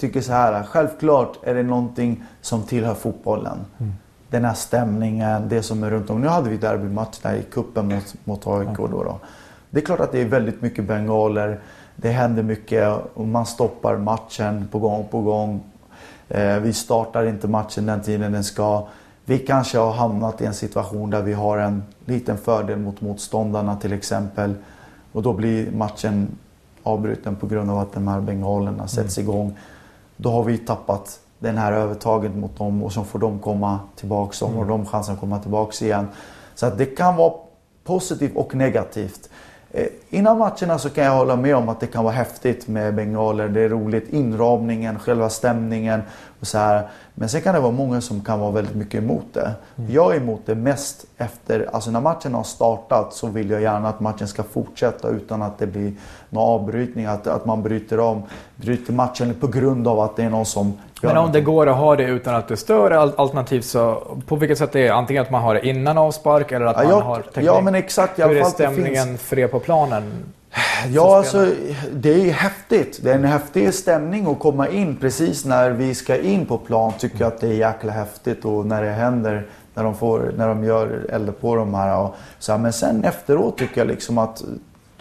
[0.00, 0.62] tycker så här.
[0.62, 3.58] Självklart är det någonting som tillhör fotbollen.
[3.78, 3.92] Mm.
[4.28, 6.20] Den här stämningen, det som är runt om.
[6.20, 8.76] Nu hade vi derbymatch där i kuppen mot, mot AIK.
[8.76, 9.18] Då, då.
[9.70, 11.60] Det är klart att det är väldigt mycket bengaler.
[11.96, 15.60] Det händer mycket och man stoppar matchen på gång på gång.
[16.28, 18.86] Eh, vi startar inte matchen den tiden den ska.
[19.24, 23.76] Vi kanske har hamnat i en situation där vi har en liten fördel mot motståndarna
[23.76, 24.54] till exempel.
[25.12, 26.28] Och då blir matchen
[26.82, 29.56] avbruten på grund av att de här bengalerna sätts igång.
[30.22, 34.42] Då har vi tappat den här övertaget mot dem och så får de komma tillbaks
[34.42, 34.68] och mm.
[34.68, 36.08] de chansen att komma tillbaks igen.
[36.54, 37.32] Så att det kan vara
[37.84, 39.30] positivt och negativt.
[39.70, 42.94] Eh, innan matcherna så kan jag hålla med om att det kan vara häftigt med
[42.94, 43.48] bengaler.
[43.48, 44.08] Det är roligt.
[44.08, 46.02] Inramningen, själva stämningen
[46.40, 46.88] och så här.
[47.14, 49.54] Men sen kan det vara många som kan vara väldigt mycket emot det.
[49.78, 49.92] Mm.
[49.92, 53.88] Jag är emot det mest efter, alltså när matchen har startat så vill jag gärna
[53.88, 55.92] att matchen ska fortsätta utan att det blir
[56.30, 57.06] någon avbrytning.
[57.06, 58.22] Att, att man bryter om,
[58.56, 61.76] bryter matchen på grund av att det är någon som men om det går att
[61.76, 65.30] ha det utan att det stör alternativt så på vilket sätt det är antingen att
[65.30, 67.46] man har det innan avspark eller att ja, man jag, har teknik?
[67.46, 68.18] Ja men exakt.
[68.18, 69.20] Hur är stämningen finns...
[69.20, 70.32] för er på planen?
[70.88, 71.46] Ja, alltså,
[71.92, 73.00] det är häftigt.
[73.02, 76.92] Det är en häftig stämning att komma in precis när vi ska in på plan.
[76.98, 80.48] Tycker jag att det är jäkla häftigt och när det händer, när de, får, när
[80.48, 81.98] de gör eld på de här.
[81.98, 82.58] Och så här.
[82.58, 84.42] Men sen efteråt tycker jag liksom att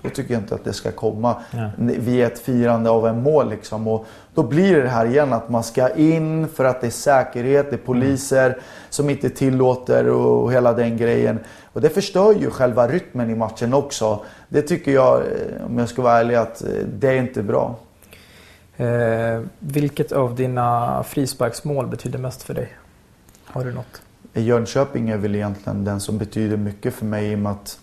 [0.02, 1.70] då tycker jag inte att det ska komma ja.
[1.78, 3.50] vid ett firande av en mål.
[3.50, 3.88] Liksom.
[3.88, 7.70] Och då blir det här igen att man ska in för att det är säkerhet,
[7.70, 8.60] det är poliser mm.
[8.90, 11.40] som inte tillåter och hela den grejen.
[11.74, 14.20] Och det förstör ju själva rytmen i matchen också.
[14.50, 16.70] Det tycker jag, eh, om jag ska vara ärlig, att eh,
[17.00, 17.76] det är inte bra.
[18.78, 22.70] Eh, vilket av dina frisparksmål betyder mest för dig?
[23.46, 24.02] Har du något?
[24.34, 27.80] Jönköping är väl egentligen den som betyder mycket för mig i och med att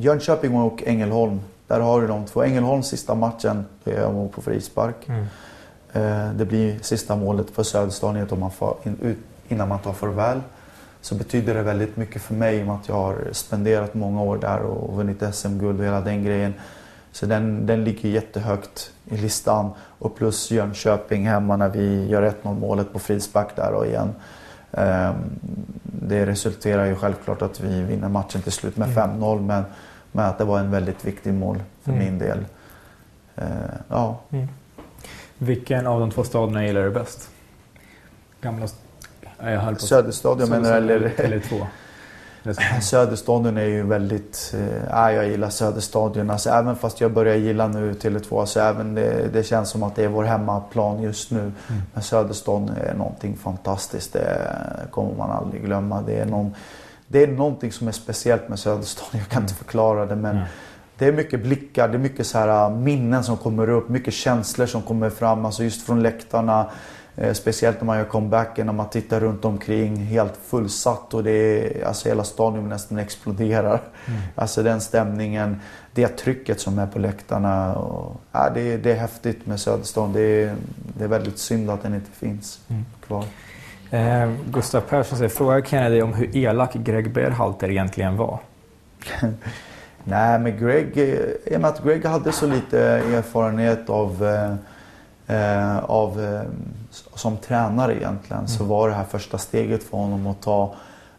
[0.00, 1.40] Jönköping och Ängelholm.
[1.66, 2.42] Där har du de två.
[2.42, 5.08] Ängelholm sista matchen, då är jag på frispark.
[5.08, 5.24] Mm.
[5.92, 8.26] Eh, det blir sista målet för Söderstadion
[9.48, 10.40] innan man tar farväl.
[11.00, 14.22] Så betyder det väldigt mycket för mig i och med att jag har spenderat många
[14.22, 16.54] år där och vunnit SM-guld och hela den grejen.
[17.12, 19.70] Så den, den ligger jättehögt i listan.
[19.98, 24.14] Och plus Jönköping hemma när vi gör 1-0 målet på frispark där och igen.
[24.72, 25.14] Ehm,
[25.82, 29.46] det resulterar ju självklart att vi vinner matchen till slut med 5-0 mm.
[29.46, 29.64] men,
[30.12, 32.04] men att det var en väldigt viktig mål för mm.
[32.04, 32.38] min del.
[33.36, 33.46] Ehm,
[33.88, 34.20] ja.
[34.30, 34.48] Mm.
[35.38, 37.30] Vilken av de två staderna gillar du bäst?
[38.40, 38.66] Gamla...
[39.40, 41.20] Jag Söderstadion menar eller?
[41.20, 41.66] Eller två?
[42.82, 44.54] Söderstadion är ju väldigt...
[44.90, 46.30] Äh, jag gillar Söderstadion.
[46.30, 49.96] Alltså, även fast jag börjar gilla nu Tele2 så även det, det känns som att
[49.96, 51.40] det är vår hemmaplan just nu.
[51.40, 51.52] Mm.
[51.94, 54.12] Men Söderstadion är någonting fantastiskt.
[54.12, 54.50] Det
[54.90, 56.02] kommer man aldrig glömma.
[56.02, 56.54] Det är, någon,
[57.06, 59.20] det är någonting som är speciellt med Söderstadion.
[59.20, 59.64] Jag kan inte mm.
[59.64, 60.46] förklara det men mm.
[60.98, 64.66] Det är mycket blickar, det är mycket så här minnen som kommer upp, mycket känslor
[64.66, 65.44] som kommer fram.
[65.44, 66.70] Alltså just från läktarna.
[67.20, 71.30] Eh, speciellt när man gör comebacken, när man tittar runt omkring helt fullsatt och det
[71.30, 73.80] är, alltså hela stadion nästan exploderar.
[74.06, 74.20] Mm.
[74.34, 75.60] Alltså den stämningen,
[75.92, 77.74] det trycket som är på läktarna.
[77.74, 80.12] Och, ja, det, det är häftigt med Söderstaden.
[80.12, 80.54] Det är,
[80.98, 82.84] det är väldigt synd att den inte finns mm.
[83.06, 83.24] kvar.
[83.90, 88.38] Eh, Gustav Persson säger, fråga Kennedy om hur elak Greg Berhalter egentligen var.
[90.04, 94.54] Nej, men Greg, eh, i och med att Greg hade så lite erfarenhet av eh,
[95.36, 96.42] eh, av,
[96.90, 98.48] som tränare egentligen mm.
[98.48, 100.74] så var det här första steget för honom att ta.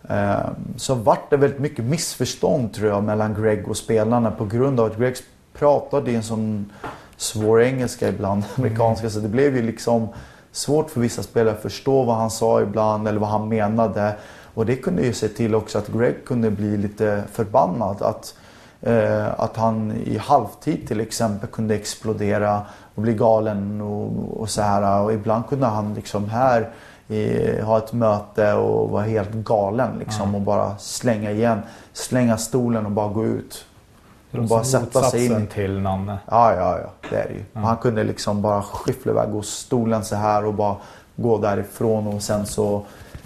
[0.09, 4.79] Eh, så vart det väldigt mycket missförstånd tror jag mellan Greg och spelarna på grund
[4.79, 5.15] av att Greg
[5.53, 6.71] pratade i en sån
[7.17, 8.65] svår engelska ibland, mm.
[8.65, 10.07] amerikanska, så det blev ju liksom
[10.51, 14.15] svårt för vissa spelare att förstå vad han sa ibland eller vad han menade.
[14.53, 18.01] Och det kunde ju se till också att Greg kunde bli lite förbannad.
[18.01, 18.35] Att,
[19.37, 22.61] att han i halvtid till exempel kunde explodera
[22.95, 25.01] och bli galen och, och så här.
[25.01, 26.69] Och ibland kunde han liksom här
[27.07, 30.35] i, ha ett möte och vara helt galen liksom mm.
[30.35, 31.61] och bara slänga igen.
[31.93, 33.65] Slänga stolen och bara gå ut.
[34.31, 35.47] Och bara sätta sig in.
[35.47, 36.17] till Nanne.
[36.25, 37.09] Ja, ja, ja.
[37.09, 37.43] Det är det ju.
[37.53, 37.63] Mm.
[37.63, 40.75] Han kunde liksom bara skyffla iväg och stolen så här och bara
[41.15, 42.85] gå därifrån och sen så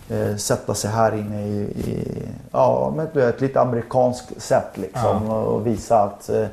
[0.09, 5.29] eh, sätta sig här inne i, i ja, med ett lite amerikanskt sätt liksom mm.
[5.29, 6.47] och visa att eh,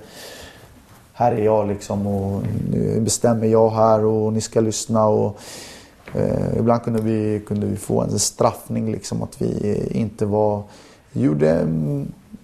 [1.21, 5.07] här är jag liksom och nu bestämmer jag här och ni ska lyssna.
[5.07, 5.41] Och,
[6.15, 10.63] eh, ibland kunde vi, kunde vi få en straffning liksom att vi inte var,
[11.13, 11.67] gjorde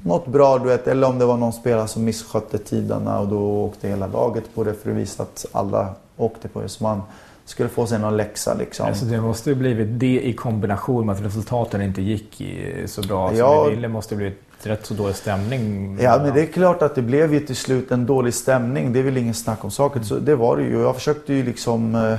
[0.02, 0.86] något bra du vet.
[0.86, 4.64] Eller om det var någon spelare som misskötte tiderna och då åkte hela laget på
[4.64, 6.68] det för att visa att alla åkte på det.
[6.68, 7.02] Så man
[7.46, 8.86] skulle få sig någon läxa liksom.
[8.86, 12.42] Alltså det måste ju blivit det i kombination med att resultaten inte gick
[12.86, 13.88] så bra som ja, vi ville.
[13.88, 15.98] måste det blivit rätt så dålig stämning.
[16.00, 18.92] Ja, men det är klart att det blev ju till slut en dålig stämning.
[18.92, 20.04] Det är väl ingen snack om saken.
[20.04, 20.80] Så det var det ju.
[20.80, 22.18] Jag försökte ju liksom eh,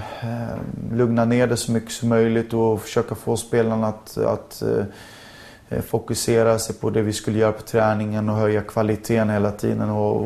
[0.94, 6.60] lugna ner det så mycket som möjligt och försöka få spelarna att, att eh, fokusera
[6.60, 9.90] sig på det vi skulle göra på träningen och höja kvaliteten hela tiden.
[9.90, 10.22] Och,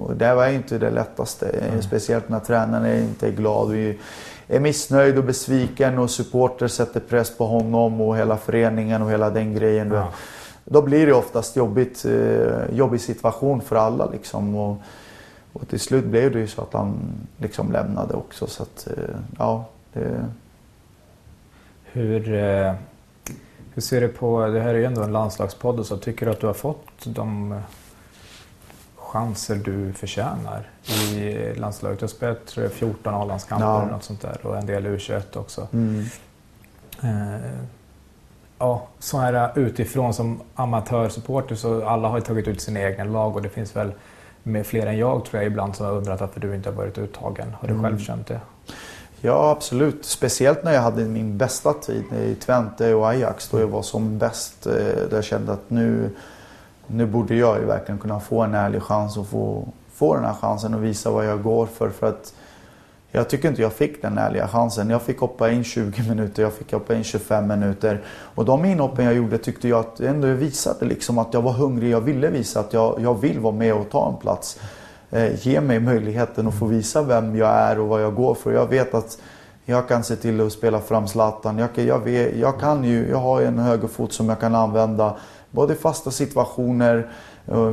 [0.00, 1.48] och det var inte det lättaste.
[1.48, 1.82] Mm.
[1.82, 3.70] Speciellt när tränaren inte är glad.
[3.70, 3.98] Vi
[4.50, 9.30] är missnöjd och besviken och supporter sätter press på honom och hela föreningen och hela
[9.30, 9.92] den grejen.
[9.92, 10.12] Ja
[10.72, 14.10] då blir det oftast jobbigt, eh, jobbig situation för alla.
[14.10, 14.54] Liksom.
[14.54, 14.76] Och,
[15.52, 16.94] och till slut blev det ju så att han
[17.36, 18.46] liksom lämnade också.
[18.46, 20.26] Så att, eh, ja, det,
[21.92, 22.74] Hur, eh,
[23.74, 26.40] hur ser du på, det här är ju ändå en landslagspodd, så tycker du att
[26.40, 27.60] du har fått de
[29.12, 30.68] chanser du förtjänar
[31.14, 31.98] i landslaget?
[31.98, 33.82] Du har spelat 14 A-landskamper ja.
[33.82, 35.68] och något sånt där och en del U21 också.
[35.72, 36.04] Mm.
[37.02, 37.60] Eh,
[38.58, 43.42] ja, så här utifrån som amatörsupporter så alla har tagit ut sina egna lag och
[43.42, 43.92] det finns väl
[44.42, 46.98] med fler än jag tror jag ibland som har undrat varför du inte har varit
[46.98, 47.54] uttagen.
[47.60, 47.84] Har du mm.
[47.84, 48.40] själv känt det?
[49.20, 50.04] Ja absolut.
[50.04, 54.18] Speciellt när jag hade min bästa tid i Twente och Ajax då jag var som
[54.18, 54.66] bäst.
[54.66, 56.10] Eh, där jag kände att nu,
[56.92, 60.34] nu borde jag ju verkligen kunna få en ärlig chans och få, få den här
[60.34, 61.90] chansen och visa vad jag går för.
[61.90, 62.34] för att
[63.12, 64.90] jag tycker inte jag fick den ärliga chansen.
[64.90, 68.02] Jag fick hoppa in 20 minuter, jag fick hoppa in 25 minuter.
[68.08, 71.90] Och de inhoppen jag gjorde tyckte jag att ändå visade liksom att jag var hungrig.
[71.90, 74.60] Jag ville visa att jag, jag vill vara med och ta en plats.
[75.10, 78.52] Eh, ge mig möjligheten att få visa vem jag är och vad jag går för.
[78.52, 79.18] Jag vet att
[79.64, 81.58] jag kan se till att spela fram Zlatan.
[81.58, 85.16] Jag, jag, vet, jag, kan ju, jag har en högerfot som jag kan använda
[85.50, 87.08] både fasta situationer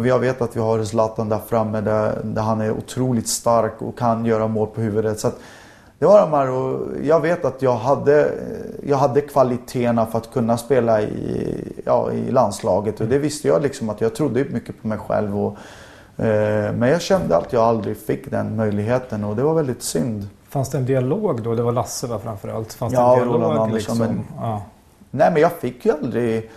[0.06, 3.98] jag vet att vi har Zlatan där framme där, där, han är otroligt stark och
[3.98, 5.20] kan göra mål på huvudet.
[5.20, 5.32] Så
[6.00, 8.32] det var och jag vet att jag hade,
[8.86, 13.02] jag hade kvaliteterna för att kunna spela i, ja, i landslaget.
[13.02, 15.40] Och det visste jag liksom att jag trodde mycket på mig själv.
[15.40, 15.58] Och,
[16.26, 20.28] eh, men jag kände att jag aldrig fick den möjligheten och det var väldigt synd.
[20.50, 21.56] Fanns det en dialog då?
[21.56, 22.74] Det var Lasse va, framförallt?
[22.74, 23.36] Fanns ja, det en dialog?
[23.36, 23.98] Roland Andersson.
[23.98, 23.98] Liksom?
[23.98, 24.62] Men, ja.
[25.12, 26.50] Nej men jag fick ju aldrig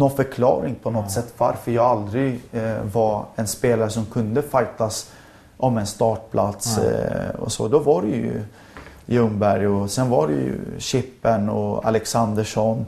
[0.00, 5.10] någon förklaring på något sätt varför jag aldrig eh, var en spelare som kunde fightas
[5.56, 6.78] om en startplats.
[6.78, 7.68] Eh, och så.
[7.68, 8.42] Då var det ju
[9.06, 12.86] Ljungberg och sen var det ju Chippen och Alexandersson.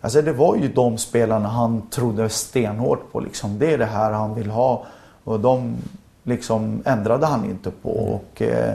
[0.00, 3.20] Alltså det var ju de spelarna han trodde stenhårt på.
[3.20, 3.58] Liksom.
[3.58, 4.84] Det är det här han vill ha.
[5.24, 5.76] Och de
[6.22, 7.98] liksom ändrade han inte på.
[7.98, 8.14] Mm.
[8.14, 8.74] Och, eh,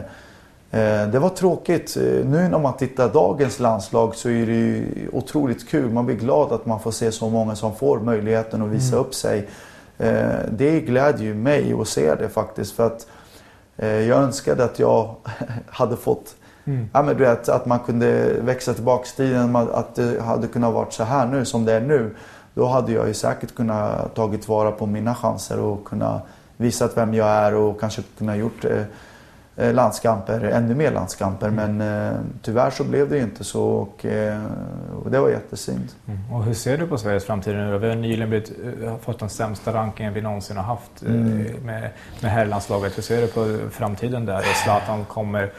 [1.12, 1.96] det var tråkigt.
[1.96, 5.90] Eh, nu när man tittar dagens landslag så är det ju otroligt kul.
[5.90, 9.06] Man blir glad att man får se så många som får möjligheten att visa mm.
[9.06, 9.48] upp sig.
[9.98, 12.76] Eh, det glädjer ju mig att se det faktiskt.
[12.76, 13.06] För att
[13.78, 15.14] jag önskade att jag
[15.66, 16.34] hade fått
[16.66, 16.88] Mm.
[16.92, 20.90] Ja, men du vet, att man kunde växa tillbaka tiden, att det hade kunnat vara
[20.90, 22.14] så här nu som det är nu.
[22.54, 26.22] Då hade jag ju säkert kunnat tagit vara på mina chanser och kunnat
[26.56, 28.82] visa vem jag är och kanske kunnat gjort Eh,
[29.56, 31.48] landskamper, ännu mer landskamper.
[31.48, 31.76] Mm.
[31.76, 34.42] Men eh, tyvärr så blev det inte så och, eh,
[35.04, 35.88] och det var jättesynd.
[36.06, 36.32] Mm.
[36.32, 38.52] Och hur ser du på Sveriges framtid nu Vi har nyligen blivit,
[39.00, 41.38] fått den sämsta rankingen vi någonsin har haft mm.
[41.64, 41.90] med,
[42.20, 42.98] med herrlandslaget.
[42.98, 44.42] Hur ser du på framtiden där?
[44.64, 45.52] Zlatan kommer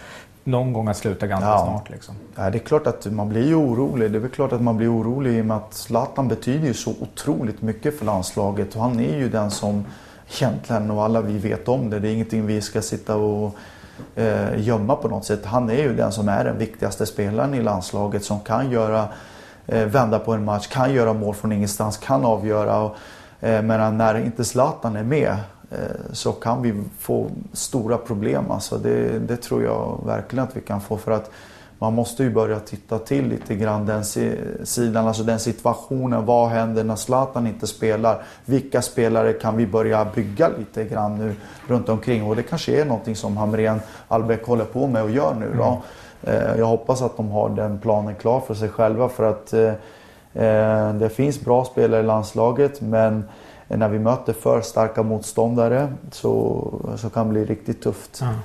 [0.44, 1.66] någon gång att sluta ganska ja.
[1.66, 1.90] snart.
[1.90, 2.16] Liksom.
[2.36, 4.12] Ja, det är klart att man blir orolig.
[4.12, 6.74] Det är väl klart att man blir orolig i och med att Zlatan betyder ju
[6.74, 8.76] så otroligt mycket för landslaget.
[8.76, 9.86] Och han är ju den som
[10.36, 13.56] egentligen, och alla vi vet om det, det är ingenting vi ska sitta och
[14.16, 15.46] eh, gömma på något sätt.
[15.46, 19.08] Han är ju den som är den viktigaste spelaren i landslaget som kan göra,
[19.68, 22.80] eh, vända på en match, kan göra mål från ingenstans, kan avgöra.
[22.82, 22.96] Och,
[23.40, 25.36] eh, men när inte Zlatan är med
[25.72, 25.78] eh,
[26.12, 28.52] så kan vi få stora problem.
[28.52, 30.98] Alltså det, det tror jag verkligen att vi kan få.
[30.98, 31.32] för att
[31.80, 34.06] man måste ju börja titta till lite grann den
[34.66, 36.26] sidan, alltså den situationen.
[36.26, 38.24] Vad händer när Zlatan inte spelar?
[38.46, 41.36] Vilka spelare kan vi börja bygga lite grann nu
[41.68, 42.24] runt omkring?
[42.24, 45.82] Och det kanske är någonting som Hamrén Albeck håller på med och gör nu då.
[46.24, 46.60] Mm.
[46.60, 49.74] Jag hoppas att de har den planen klar för sig själva för att eh,
[50.44, 53.24] eh, det finns bra spelare i landslaget men
[53.68, 56.64] när vi möter för starka motståndare så,
[56.98, 58.22] så kan det bli riktigt tufft.
[58.22, 58.36] Mm.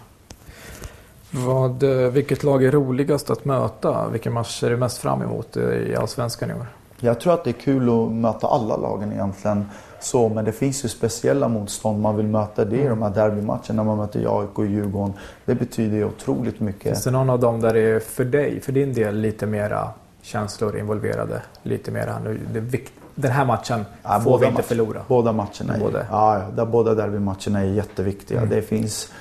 [1.35, 4.09] Vad, eh, vilket lag är roligast att möta?
[4.09, 6.67] Vilken match ser du mest fram emot i Allsvenskan i år?
[7.01, 9.67] Jag tror att det är kul att möta alla lagen egentligen.
[10.01, 12.65] Så, men det finns ju speciella motstånd man vill möta.
[12.65, 13.01] Det är mm.
[13.01, 15.13] de här derbymatcherna man möter AIK och Djurgården.
[15.45, 16.83] Det betyder ju otroligt mycket.
[16.83, 19.89] Finns det någon av dem där det är för dig, för din del, lite mera
[20.23, 21.43] känslor involverade?
[21.63, 22.81] Lite mera, nu, det,
[23.15, 25.01] den här matchen ja, får vi inte match, förlora.
[25.09, 25.75] Båda matcherna.
[25.75, 26.07] Är, båda.
[26.11, 28.39] Ja, ja, båda derbymatcherna är jätteviktiga.
[28.39, 28.51] Mm.
[28.51, 29.13] Det finns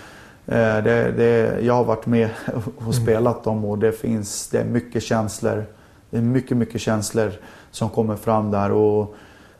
[0.57, 2.29] det, det, jag har varit med
[2.75, 2.93] och mm.
[2.93, 5.65] spelat dem och det finns det är mycket känslor.
[6.09, 7.31] Det är mycket, mycket känslor
[7.71, 8.71] som kommer fram där.
[8.71, 9.15] Och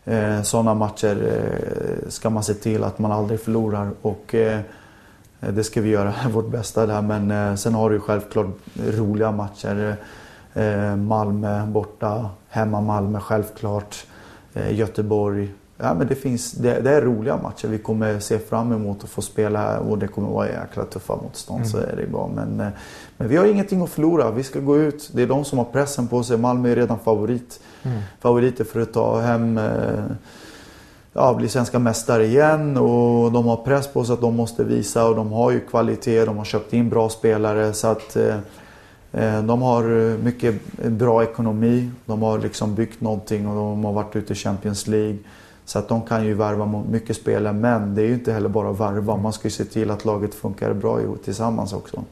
[0.06, 3.92] eh, Sådana matcher eh, ska man se till att man aldrig förlorar.
[4.02, 4.60] Och eh,
[5.40, 7.02] det ska vi göra vårt bästa där.
[7.02, 8.48] Men eh, sen har du självklart
[8.88, 9.96] roliga matcher.
[10.54, 14.06] Eh, Malmö borta, hemma Malmö självklart.
[14.70, 17.68] Göteborg, ja, men det, finns, det, det, är roliga matcher.
[17.68, 21.60] Vi kommer se fram emot att få spela och det kommer vara jäkla tuffa motstånd.
[21.60, 21.72] Mm.
[21.72, 22.32] Så är det bra.
[22.36, 22.68] Men, eh,
[23.18, 24.32] men vi har ingenting att förlora.
[24.32, 25.10] Vi ska gå ut.
[25.14, 26.38] Det är de som har pressen på sig.
[26.38, 27.60] Malmö är redan favorit.
[27.84, 28.00] Mm.
[28.20, 30.04] Favoriter för att ta hem eh,
[31.14, 35.08] ja, bli svenska mästare igen och de har press på sig att de måste visa
[35.08, 38.18] och de har ju kvalitet, de har köpt in bra spelare så att
[39.12, 41.90] Eh, de har mycket bra ekonomi.
[42.06, 45.18] De har liksom byggt någonting och de har varit ute i Champions League.
[45.66, 48.70] Så att de kan ju värva mycket spelare men det är ju inte heller bara
[48.70, 49.18] att värva.
[49.18, 52.04] Man ska ju se till att laget funkar bra tillsammans också.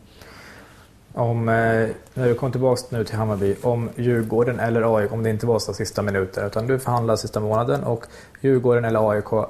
[1.14, 5.30] Om, eh, när du kom tillbaka nu till Hammarby, om Djurgården eller AIK, om det
[5.30, 8.06] inte var så sista minuter, utan du förhandlade sista månaden och
[8.42, 9.48] Djurgården eller AIK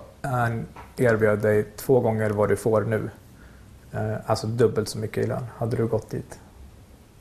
[0.97, 3.09] erbjöd dig två gånger vad du får nu.
[3.91, 5.45] Eh, alltså dubbelt så mycket i lön.
[5.57, 6.39] Hade du gått dit?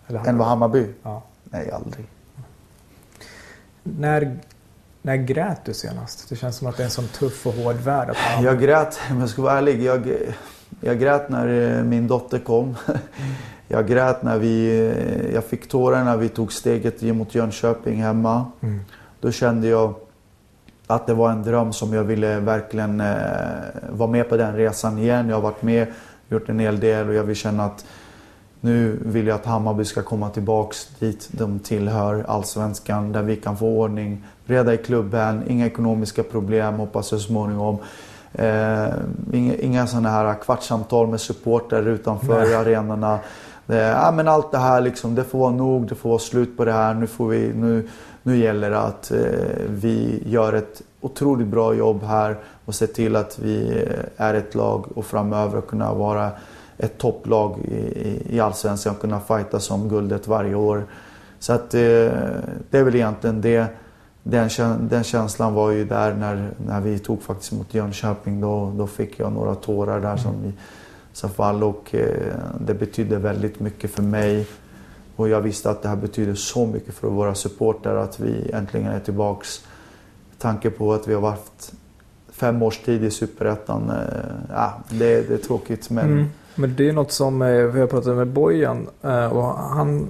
[0.06, 0.86] Än vad Hammarby?
[1.02, 1.22] Ja.
[1.44, 2.06] Nej, aldrig.
[3.82, 4.38] När,
[5.08, 6.28] när grät du senast?
[6.28, 8.10] Det känns som att det är en sån tuff och hård värld.
[8.10, 9.82] Att jag grät, om jag ska vara ärlig.
[9.82, 10.12] Jag,
[10.80, 12.76] jag grät när eh, min dotter kom.
[13.70, 18.46] Jag grät när vi, eh, jag fick tårar när vi tog steget mot Jönköping hemma.
[18.60, 18.80] Mm.
[19.20, 19.94] Då kände jag
[20.86, 23.16] att det var en dröm som jag ville verkligen eh,
[23.90, 25.28] vara med på den resan igen.
[25.28, 25.86] Jag har varit med,
[26.28, 27.84] gjort en hel del och jag vill känna att
[28.60, 33.56] nu vill jag att Hammarby ska komma tillbaks dit de tillhör, Allsvenskan, där vi kan
[33.56, 37.78] få ordning, reda i klubben, inga ekonomiska problem hoppas jag småningom.
[38.32, 38.86] Eh,
[39.32, 42.54] inga, inga sådana här kvartssamtal med supporter utanför Nej.
[42.54, 43.18] arenorna.
[43.66, 46.56] Det, ja, men allt det här liksom, det får vara nog, det får vara slut
[46.56, 46.94] på det här.
[46.94, 47.88] Nu, får vi, nu,
[48.22, 49.18] nu gäller det att eh,
[49.68, 54.54] vi gör ett otroligt bra jobb här och ser till att vi eh, är ett
[54.54, 56.30] lag och framöver kunna vara
[56.78, 60.86] ett topplag i, i Allsvenskan och kunna fighta om guldet varje år.
[61.38, 61.80] Så att eh,
[62.70, 63.66] det är väl egentligen det.
[64.22, 64.48] Den,
[64.88, 68.40] den känslan var ju där när, när vi tog faktiskt mot Jönköping.
[68.40, 70.52] Då, då fick jag några tårar där som vi
[71.28, 74.46] fall och eh, det betydde väldigt mycket för mig.
[75.16, 78.92] Och jag visste att det här betyder så mycket för våra supportrar att vi äntligen
[78.92, 79.64] är tillbaks.
[80.38, 81.72] Tanke på att vi har varit
[82.30, 83.90] fem års tid i Superettan.
[83.90, 83.96] Eh,
[84.50, 86.04] ja, det, det, är tråkigt men...
[86.04, 86.26] Mm.
[86.58, 88.88] Men det är något som eh, vi har pratat med Bojan
[89.30, 90.08] och han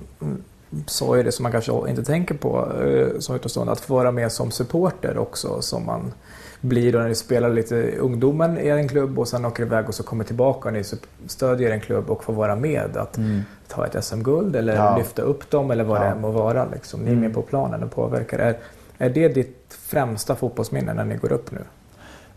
[0.86, 2.72] sa ju det som man kanske inte tänker på
[3.18, 3.72] som utomstående.
[3.72, 5.62] Att få vara med som supporter också.
[5.62, 6.12] Som man
[6.61, 9.94] blir då när ni spelar lite ungdomen i en klubb och sen åker iväg och
[9.94, 10.84] så kommer tillbaka och ni
[11.26, 12.96] stödjer en klubb och får vara med.
[12.96, 13.42] Att mm.
[13.68, 14.96] ta ett SM-guld eller ja.
[14.99, 16.05] lyfta upp dem eller vad ja.
[16.05, 16.66] det må vara.
[16.72, 17.01] Liksom.
[17.01, 17.34] Ni är med mm.
[17.34, 18.38] på planen och påverkar.
[18.38, 18.59] Är,
[18.99, 21.61] är det ditt främsta fotbollsminne när ni går upp nu?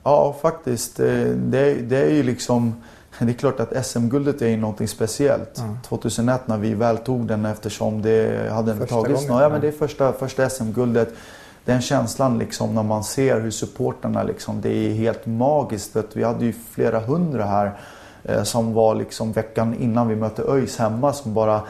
[0.04, 0.98] Ja, faktiskt.
[0.98, 2.84] Det, det är ju liksom...
[3.26, 5.60] Det är klart att SM-guldet är någonting speciellt.
[5.60, 5.78] Mm.
[5.88, 9.42] 2001 när vi väl tog den eftersom det hade inte tagits något.
[9.42, 11.14] Ja, men det är första, första SM-guldet
[11.66, 15.96] den känslan liksom när man ser hur supporterna liksom, det är helt magiskt.
[15.96, 17.80] Vet, vi hade ju flera hundra här
[18.24, 21.62] eh, som var liksom veckan innan vi mötte ÖIS hemma som bara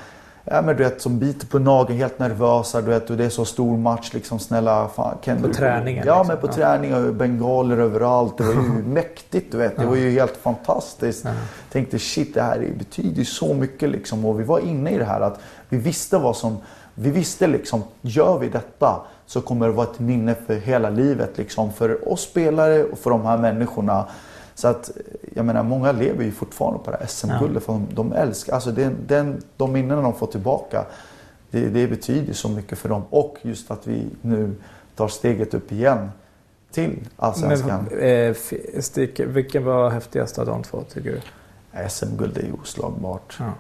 [0.43, 2.81] Ja, men du vet, som biter på nageln, helt nervösa.
[2.81, 4.13] Du vet, och det är så stor match.
[4.13, 5.53] Liksom, snälla, fan, kan på du...
[5.53, 6.03] träningen?
[6.07, 6.27] Ja, liksom.
[6.27, 6.51] men på ja.
[6.51, 8.37] träning och bengaler överallt.
[8.37, 9.51] Det var ju mäktigt.
[9.51, 9.77] Du vet.
[9.77, 11.25] Det var ju helt fantastiskt.
[11.25, 11.31] Ja.
[11.71, 13.89] Tänkte shit, det här betyder ju så mycket.
[13.89, 14.25] Liksom.
[14.25, 15.39] Och vi var inne i det här att
[15.69, 16.57] vi visste vad som...
[16.93, 21.37] Vi visste liksom, gör vi detta så kommer det vara ett minne för hela livet.
[21.37, 24.05] Liksom, för oss spelare och för de här människorna.
[24.61, 24.91] Så att,
[25.35, 27.53] jag menar, många lever ju fortfarande på det här SM-guldet.
[27.53, 27.59] Ja.
[27.59, 30.85] För de, de älskar, alltså den, den, de minnen de får tillbaka.
[31.51, 33.03] Det, det betyder så mycket för dem.
[33.09, 34.55] Och just att vi nu
[34.95, 36.11] tar steget upp igen
[36.71, 37.87] till Allsvenskan.
[37.91, 38.35] Men, eh,
[38.79, 41.89] Stig, vilken var häftigast av de två tycker du?
[41.89, 43.37] SM-guld är ju oslagbart.
[43.39, 43.53] Ja.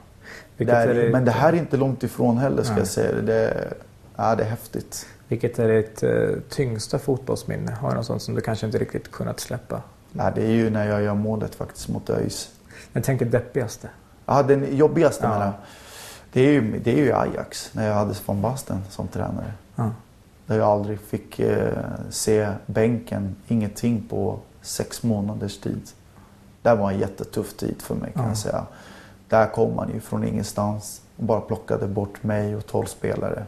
[0.65, 1.09] Där, det...
[1.11, 2.79] Men det här är inte långt ifrån heller ska ja.
[2.79, 3.21] jag säga.
[3.21, 3.73] Det,
[4.15, 5.07] ja, det är häftigt.
[5.27, 7.71] Vilket är ditt eh, tyngsta fotbollsminne?
[7.71, 9.81] Har du något sånt som du kanske inte riktigt kunnat släppa?
[10.11, 12.49] Nej, det är ju när jag gör målet faktiskt mot ÖIS.
[12.93, 13.89] Jag tänker deppigaste?
[14.25, 15.29] Ja, den jobbigaste ja.
[15.29, 15.53] menar jag.
[16.33, 19.53] Det är, ju, det är ju Ajax, när jag hade von Basten som tränare.
[19.75, 19.91] Ja.
[20.45, 21.73] Där jag aldrig fick eh,
[22.09, 25.89] se bänken, ingenting på sex månaders tid.
[26.61, 28.29] Det var en jättetuff tid för mig kan ja.
[28.29, 28.65] jag säga.
[29.29, 33.43] Där kom man ju från ingenstans och bara plockade bort mig och tolv spelare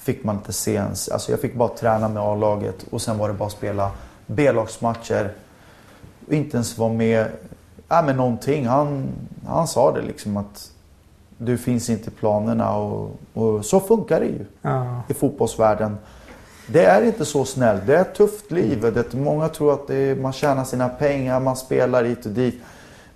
[0.00, 1.08] fick man inte se ens.
[1.08, 3.90] Alltså jag fick bara träna med A-laget och sen var det bara att spela
[4.26, 5.32] B-lagsmatcher.
[6.30, 7.26] Inte ens vara med
[7.88, 8.66] ja, med någonting.
[8.66, 9.08] Han,
[9.46, 10.70] han sa det liksom att
[11.38, 15.02] du finns inte i planerna och, och så funkar det ju ja.
[15.08, 15.96] i fotbollsvärlden.
[16.66, 17.86] Det är inte så snällt.
[17.86, 18.80] Det är ett tufft liv.
[18.80, 22.60] Det, många tror att är, man tjänar sina pengar, man spelar hit och dit.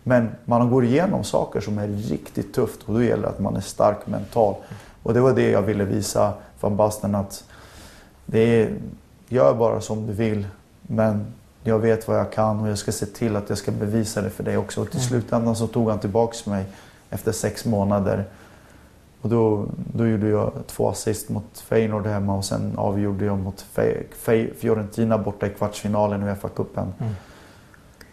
[0.03, 3.57] Men man går igenom saker som är riktigt tufft och då gäller det att man
[3.57, 4.59] är stark mentalt.
[5.03, 7.45] Och det var det jag ville visa van Basten att
[8.27, 8.71] det är,
[9.29, 10.47] gör bara som du vill.
[10.83, 11.27] Men
[11.65, 14.31] jag vet vad jag kan och jag ska se till att jag ska bevisa det
[14.31, 14.81] för dig också.
[14.81, 15.09] Och till mm.
[15.09, 16.65] slutändan så tog han tillbaks mig
[17.11, 18.25] efter sex månader.
[19.21, 23.67] Och då, då gjorde jag två assist mot Feyenoord hemma och sen avgjorde jag mot
[24.59, 26.93] Fiorentina borta i kvartsfinalen i Uefa-cupen.
[26.99, 27.13] Mm.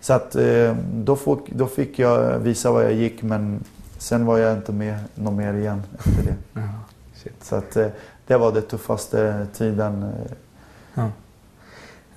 [0.02, 3.64] Så att eh, då, fick, då fick jag visa vad jag gick men
[3.97, 6.62] sen var jag inte med någon mer igen efter det.
[7.16, 7.43] Shit.
[7.43, 7.88] Så att, eh,
[8.28, 10.04] det var den tuffaste tiden.
[10.04, 10.32] eh.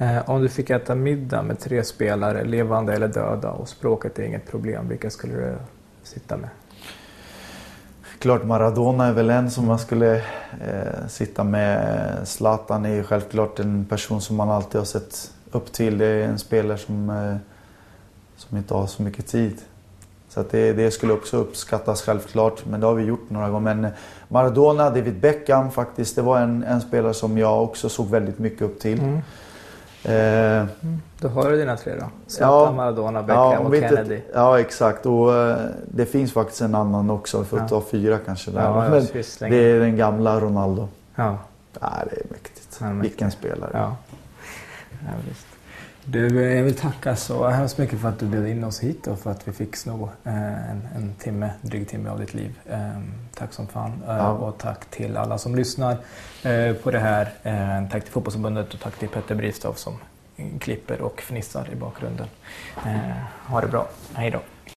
[0.05, 4.23] Eh, om du fick äta middag med tre spelare, levande eller döda, och språket är
[4.23, 5.55] inget problem, vilka skulle du
[6.03, 6.49] sitta med?
[8.19, 10.17] Klart Maradona är väl en som man skulle
[10.67, 12.19] eh, sitta med.
[12.25, 15.99] Zlatan är ju självklart en person som man alltid har sett upp till.
[15.99, 17.37] Det är en spelare som, eh,
[18.37, 19.61] som inte har så mycket tid.
[20.29, 23.75] Så att det, det skulle också uppskattas självklart, men det har vi gjort några gånger.
[23.75, 23.91] Men
[24.29, 28.63] Maradona, David Beckham faktiskt, det var en, en spelare som jag också såg väldigt mycket
[28.63, 28.99] upp till.
[28.99, 29.21] Mm.
[30.05, 30.65] Eh,
[31.21, 32.07] Då har du dina tre då.
[32.27, 32.73] Zlatan, Ja.
[32.73, 34.21] Maradona, Beckham och vi inte- Kennedy.
[34.35, 35.07] Ja, exakt.
[35.07, 37.45] Och eh, det finns faktiskt en annan också.
[37.45, 37.81] För att Ja.
[37.81, 38.51] ta fyra kanske.
[38.51, 38.63] Där.
[38.63, 40.89] Ja, Men det är den gamla Ronaldo.
[41.15, 41.39] Ja,
[41.81, 42.81] Nej, det är mäktigt.
[43.03, 43.71] Vilken spelare.
[43.73, 43.97] ja.
[46.07, 49.19] Du, jag vill tacka så hemskt mycket för att du bjöd in oss hit och
[49.19, 52.59] för att vi fick sno eh, en, en timme, dryg timme av ditt liv.
[52.71, 52.79] Eh,
[53.35, 53.93] tack som fan.
[54.09, 54.29] Eh, Ja.
[54.31, 55.97] Och tack till alla som lyssnar
[56.43, 57.33] eh, på det här.
[57.43, 59.95] Eh, tack till Fotbollförbundet och tack till Petter Bristav som
[60.61, 62.27] klipper och fnissar i bakgrunden.
[62.87, 62.99] Eh,
[63.47, 63.89] ha det bra.
[64.15, 64.41] Hej då.